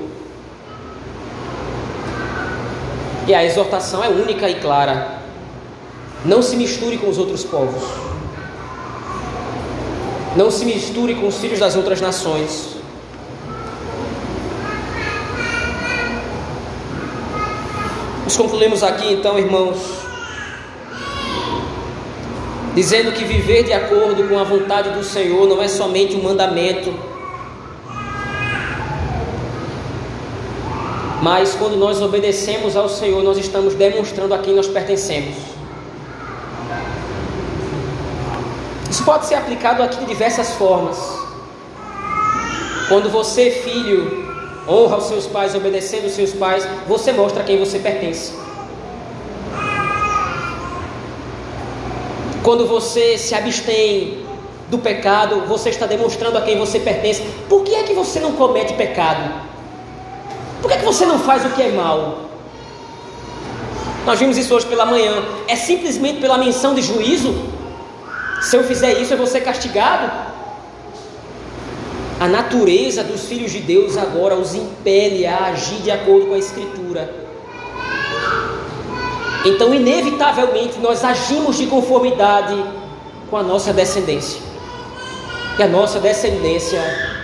E 3.28 3.36
a 3.36 3.44
exortação 3.44 4.02
é 4.02 4.08
única 4.08 4.50
e 4.50 4.56
clara. 4.56 5.19
Não 6.26 6.42
se 6.42 6.56
misture 6.58 6.98
com 6.98 7.10
os 7.10 7.18
outros 7.18 7.44
povos. 7.44 7.82
Não 10.36 10.52
se 10.52 10.66
misture 10.66 11.16
com 11.16 11.28
os 11.28 11.38
filhos 11.38 11.60
das 11.60 11.76
outras 11.76 12.02
nações. 12.02 12.76
Nós 18.26 18.38
concluímos 18.38 18.84
aqui 18.84 19.12
então, 19.12 19.40
irmãos, 19.40 19.78
dizendo 22.76 23.12
que 23.12 23.24
viver 23.24 23.64
de 23.64 23.74
acordo 23.74 24.28
com 24.30 24.38
a 24.38 24.44
vontade 24.44 24.92
do 24.92 25.04
Senhor 25.04 25.48
não 25.48 25.62
é 25.62 25.68
somente 25.68 26.16
um 26.16 26.22
mandamento, 26.22 26.94
mas 31.24 31.56
quando 31.56 31.76
nós 31.76 32.02
obedecemos 32.02 32.76
ao 32.76 32.88
Senhor, 32.88 33.24
nós 33.24 33.38
estamos 33.38 33.74
demonstrando 33.74 34.34
a 34.34 34.38
quem 34.38 34.54
nós 34.54 34.68
pertencemos. 34.68 35.59
Pode 39.10 39.26
ser 39.26 39.34
aplicado 39.34 39.82
aqui 39.82 39.98
de 39.98 40.06
diversas 40.06 40.52
formas. 40.54 40.96
Quando 42.88 43.10
você, 43.10 43.50
filho, 43.50 44.24
honra 44.68 44.98
os 44.98 45.06
seus 45.06 45.26
pais, 45.26 45.56
obedecendo 45.56 46.06
os 46.06 46.12
seus 46.12 46.32
pais, 46.32 46.64
você 46.88 47.12
mostra 47.12 47.42
a 47.42 47.44
quem 47.44 47.58
você 47.58 47.80
pertence. 47.80 48.32
Quando 52.44 52.68
você 52.68 53.18
se 53.18 53.34
abstém 53.34 54.24
do 54.70 54.78
pecado, 54.78 55.42
você 55.48 55.70
está 55.70 55.88
demonstrando 55.88 56.38
a 56.38 56.42
quem 56.42 56.60
você 56.60 56.80
pertence. 56.80 57.24
Por 57.50 57.64
que 57.64 57.74
é 57.74 57.82
que 57.82 57.94
você 57.96 58.20
não 58.20 58.34
comete 58.34 58.76
pecado? 58.76 59.42
Por 60.62 60.68
que 60.68 60.76
é 60.76 60.78
que 60.78 60.86
você 60.86 61.08
não 61.08 61.18
faz 61.18 61.44
o 61.46 61.50
que 61.50 61.64
é 61.64 61.72
mal? 61.72 62.26
Nós 64.06 64.20
vimos 64.20 64.38
isso 64.38 64.54
hoje 64.54 64.68
pela 64.68 64.86
manhã. 64.86 65.26
É 65.48 65.56
simplesmente 65.56 66.22
pela 66.22 66.38
menção 66.38 66.76
de 66.76 66.84
juízo? 66.84 67.59
Se 68.42 68.56
eu 68.56 68.64
fizer 68.64 69.00
isso, 69.02 69.14
eu 69.14 69.18
vou 69.18 69.28
ser 69.28 69.42
castigado? 69.42 70.12
A 72.20 72.28
natureza 72.28 73.04
dos 73.04 73.26
filhos 73.26 73.52
de 73.52 73.60
Deus 73.60 73.98
agora 73.98 74.36
os 74.36 74.54
impele 74.54 75.26
a 75.26 75.46
agir 75.46 75.82
de 75.82 75.92
acordo 75.92 76.28
com 76.28 76.34
a 76.34 76.38
Escritura. 76.38 77.14
Então, 79.46 79.74
inevitavelmente, 79.74 80.80
nós 80.80 81.04
agimos 81.04 81.58
de 81.58 81.68
conformidade 81.68 82.62
com 83.30 83.38
a 83.38 83.44
nossa 83.44 83.72
descendência. 83.72 84.42
E 85.58 85.64
a 85.64 85.68
nossa 85.68 86.00
descendência 86.00 86.82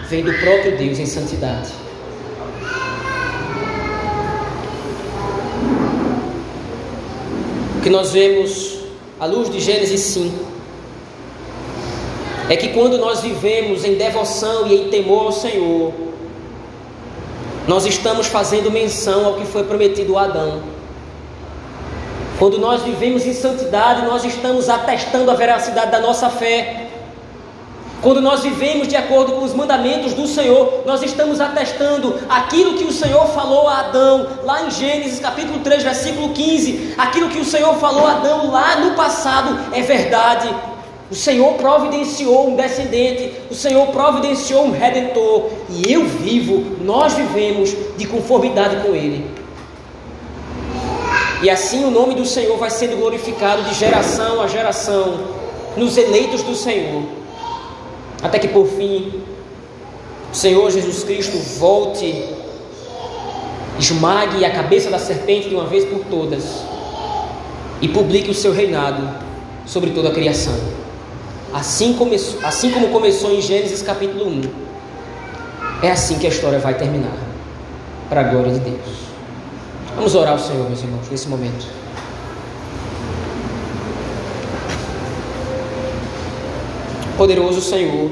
vem 0.07 0.23
do 0.23 0.33
próprio 0.33 0.77
Deus 0.77 0.99
em 0.99 1.05
santidade. 1.05 1.71
O 7.77 7.81
que 7.81 7.89
nós 7.89 8.11
vemos 8.11 8.79
à 9.19 9.25
luz 9.25 9.49
de 9.49 9.59
Gênesis 9.59 10.01
5 10.01 10.54
é 12.49 12.55
que 12.55 12.69
quando 12.69 12.97
nós 12.97 13.21
vivemos 13.21 13.83
em 13.83 13.95
devoção 13.95 14.67
e 14.67 14.75
em 14.75 14.89
temor 14.89 15.27
ao 15.27 15.31
Senhor, 15.31 15.93
nós 17.67 17.85
estamos 17.85 18.27
fazendo 18.27 18.69
menção 18.69 19.25
ao 19.25 19.33
que 19.35 19.45
foi 19.45 19.63
prometido 19.63 20.17
a 20.17 20.23
Adão. 20.23 20.61
Quando 22.37 22.59
nós 22.59 22.83
vivemos 22.83 23.25
em 23.25 23.33
santidade, 23.33 24.05
nós 24.05 24.23
estamos 24.23 24.69
atestando 24.69 25.31
a 25.31 25.33
veracidade 25.33 25.89
da 25.89 25.99
nossa 25.99 26.29
fé. 26.29 26.89
Quando 28.01 28.21
nós 28.21 28.43
vivemos 28.43 28.87
de 28.87 28.95
acordo 28.95 29.31
com 29.31 29.43
os 29.43 29.53
mandamentos 29.53 30.13
do 30.13 30.27
Senhor, 30.27 30.83
nós 30.85 31.01
estamos 31.01 31.41
atestando 31.41 32.19
aquilo 32.29 32.77
que 32.77 32.83
o 32.83 32.91
Senhor 32.91 33.25
falou 33.27 33.67
a 33.67 33.79
Adão, 33.79 34.27
lá 34.43 34.63
em 34.63 34.69
Gênesis 34.69 35.19
capítulo 35.19 35.59
3, 35.59 35.81
versículo 35.81 36.29
15. 36.29 36.93
Aquilo 36.97 37.29
que 37.29 37.39
o 37.39 37.45
Senhor 37.45 37.73
falou 37.77 38.05
a 38.05 38.11
Adão 38.11 38.51
lá 38.51 38.75
no 38.75 38.91
passado 38.91 39.57
é 39.71 39.81
verdade. 39.81 40.53
O 41.09 41.13
Senhor 41.13 41.53
providenciou 41.53 42.49
um 42.49 42.55
descendente, 42.55 43.31
o 43.51 43.53
Senhor 43.53 43.87
providenciou 43.87 44.65
um 44.65 44.71
redentor, 44.71 45.49
e 45.69 45.91
eu 45.91 46.05
vivo, 46.05 46.83
nós 46.83 47.13
vivemos 47.13 47.75
de 47.95 48.07
conformidade 48.07 48.77
com 48.77 48.95
Ele. 48.95 49.29
E 51.43 51.49
assim 51.49 51.85
o 51.85 51.91
nome 51.91 52.15
do 52.15 52.25
Senhor 52.25 52.57
vai 52.57 52.71
sendo 52.71 52.97
glorificado 52.97 53.63
de 53.63 53.75
geração 53.75 54.41
a 54.41 54.47
geração 54.47 55.19
nos 55.77 55.95
eleitos 55.95 56.41
do 56.41 56.55
Senhor, 56.55 57.03
até 58.23 58.39
que 58.39 58.47
por 58.47 58.65
fim 58.65 59.21
o 60.31 60.35
Senhor 60.35 60.71
Jesus 60.71 61.03
Cristo 61.03 61.37
volte, 61.59 62.25
esmague 63.77 64.43
a 64.43 64.49
cabeça 64.49 64.89
da 64.89 64.97
serpente 64.97 65.49
de 65.49 65.55
uma 65.55 65.65
vez 65.65 65.85
por 65.85 65.99
todas 66.05 66.63
e 67.79 67.87
publique 67.89 68.31
o 68.31 68.33
seu 68.33 68.51
reinado 68.51 69.07
sobre 69.67 69.91
toda 69.91 70.09
a 70.09 70.13
criação. 70.13 70.55
Assim, 71.55 71.93
começou, 71.93 72.37
assim 72.43 72.69
como 72.69 72.89
começou 72.89 73.31
em 73.31 73.39
Gênesis 73.39 73.81
capítulo 73.81 74.27
1, 74.27 74.41
é 75.83 75.89
assim 75.89 76.19
que 76.19 76.25
a 76.25 76.29
história 76.29 76.59
vai 76.59 76.73
terminar, 76.73 77.17
para 78.09 78.19
a 78.19 78.23
glória 78.25 78.51
de 78.51 78.59
Deus. 78.59 79.05
Vamos 79.95 80.15
orar 80.15 80.33
ao 80.33 80.39
Senhor, 80.39 80.67
meus 80.67 80.81
irmãos, 80.81 81.09
nesse 81.09 81.29
momento. 81.29 81.65
Poderoso 87.15 87.61
Senhor, 87.61 88.11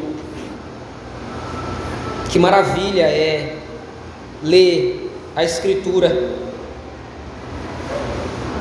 que 2.30 2.40
maravilha 2.40 3.04
é 3.04 3.58
ler 4.42 5.12
a 5.36 5.44
Escritura, 5.44 6.32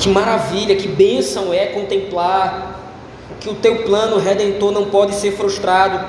que 0.00 0.08
maravilha, 0.08 0.74
que 0.74 0.88
bênção 0.88 1.54
é 1.54 1.66
contemplar 1.66 2.71
que 3.42 3.50
o 3.50 3.54
teu 3.54 3.82
plano 3.82 4.18
redentor 4.18 4.70
não 4.70 4.84
pode 4.86 5.16
ser 5.16 5.32
frustrado. 5.32 6.06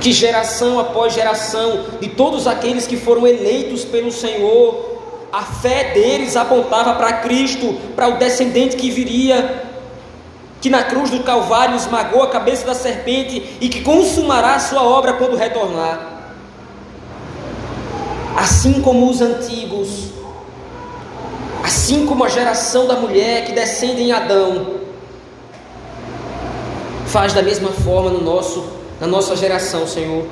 Que 0.00 0.12
geração 0.12 0.80
após 0.80 1.14
geração 1.14 1.84
de 2.00 2.08
todos 2.08 2.46
aqueles 2.46 2.86
que 2.86 2.96
foram 2.96 3.26
eleitos 3.26 3.84
pelo 3.84 4.10
Senhor 4.10 4.88
A 5.30 5.42
fé 5.42 5.92
deles 5.92 6.36
apontava 6.36 6.94
para 6.94 7.12
Cristo, 7.18 7.78
para 7.94 8.08
o 8.08 8.18
descendente 8.18 8.76
que 8.76 8.90
viria, 8.90 9.62
que 10.60 10.68
na 10.68 10.82
cruz 10.82 11.08
do 11.10 11.20
Calvário 11.20 11.76
esmagou 11.76 12.24
a 12.24 12.30
cabeça 12.30 12.66
da 12.66 12.74
serpente 12.74 13.56
e 13.60 13.68
que 13.68 13.82
consumará 13.82 14.56
a 14.56 14.58
sua 14.58 14.82
obra 14.82 15.12
quando 15.12 15.36
retornar. 15.36 16.00
Assim 18.36 18.82
como 18.82 19.08
os 19.08 19.20
antigos, 19.20 20.10
assim 21.62 22.04
como 22.04 22.24
a 22.24 22.28
geração 22.28 22.88
da 22.88 22.96
mulher 22.96 23.44
que 23.44 23.52
descende 23.52 24.02
em 24.02 24.10
Adão, 24.10 24.79
faz 27.10 27.32
da 27.32 27.42
mesma 27.42 27.70
forma 27.70 28.10
no 28.10 28.22
nosso, 28.22 28.64
na 29.00 29.06
nossa 29.06 29.36
geração, 29.36 29.86
Senhor 29.86 30.24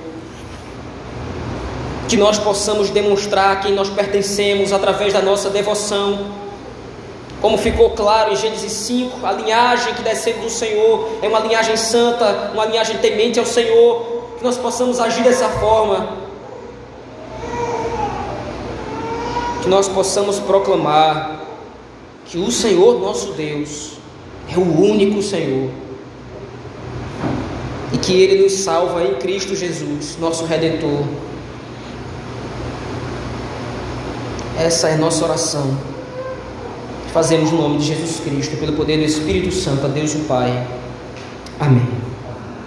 que 2.09 2.17
nós 2.17 2.39
possamos 2.39 2.89
demonstrar 2.89 3.61
quem 3.61 3.75
nós 3.75 3.91
pertencemos 3.91 4.73
através 4.73 5.13
da 5.13 5.21
nossa 5.21 5.51
devoção. 5.51 6.19
Como 7.39 7.59
ficou 7.59 7.91
claro 7.91 8.33
em 8.33 8.37
Gênesis 8.37 8.73
5, 8.73 9.27
a 9.27 9.33
linhagem 9.33 9.93
que 9.93 10.03
descende 10.03 10.39
do 10.39 10.49
Senhor 10.49 11.07
é 11.21 11.29
uma 11.29 11.41
linhagem 11.41 11.77
santa, 11.77 12.51
uma 12.55 12.65
linhagem 12.65 12.97
temente 12.97 13.39
ao 13.39 13.45
Senhor, 13.45 14.23
que 14.39 14.43
nós 14.43 14.57
possamos 14.57 14.99
agir 14.99 15.23
dessa 15.23 15.51
forma. 15.51 16.17
Que 19.63 19.69
nós 19.69 19.87
possamos 19.87 20.39
proclamar 20.39 21.43
que 22.25 22.39
o 22.39 22.51
Senhor 22.51 22.99
nosso 22.99 23.33
Deus 23.33 23.99
é 24.51 24.57
o 24.57 24.81
único 24.83 25.23
Senhor 25.23 25.71
e 27.93 27.99
que 27.99 28.13
Ele 28.21 28.43
nos 28.43 28.53
salva 28.53 29.03
em 29.03 29.15
Cristo 29.15 29.55
Jesus, 29.55 30.17
nosso 30.21 30.45
Redentor. 30.45 31.05
Essa 34.59 34.89
é 34.89 34.97
nossa 34.97 35.25
oração. 35.25 35.77
Fazemos 37.13 37.51
no 37.51 37.63
nome 37.63 37.79
de 37.79 37.87
Jesus 37.87 38.21
Cristo, 38.21 38.57
pelo 38.57 38.73
poder 38.75 38.99
do 38.99 39.05
Espírito 39.05 39.55
Santo, 39.55 39.87
a 39.87 39.89
Deus 39.89 40.15
o 40.15 40.21
Pai. 40.21 40.67
Amém. 41.59 41.98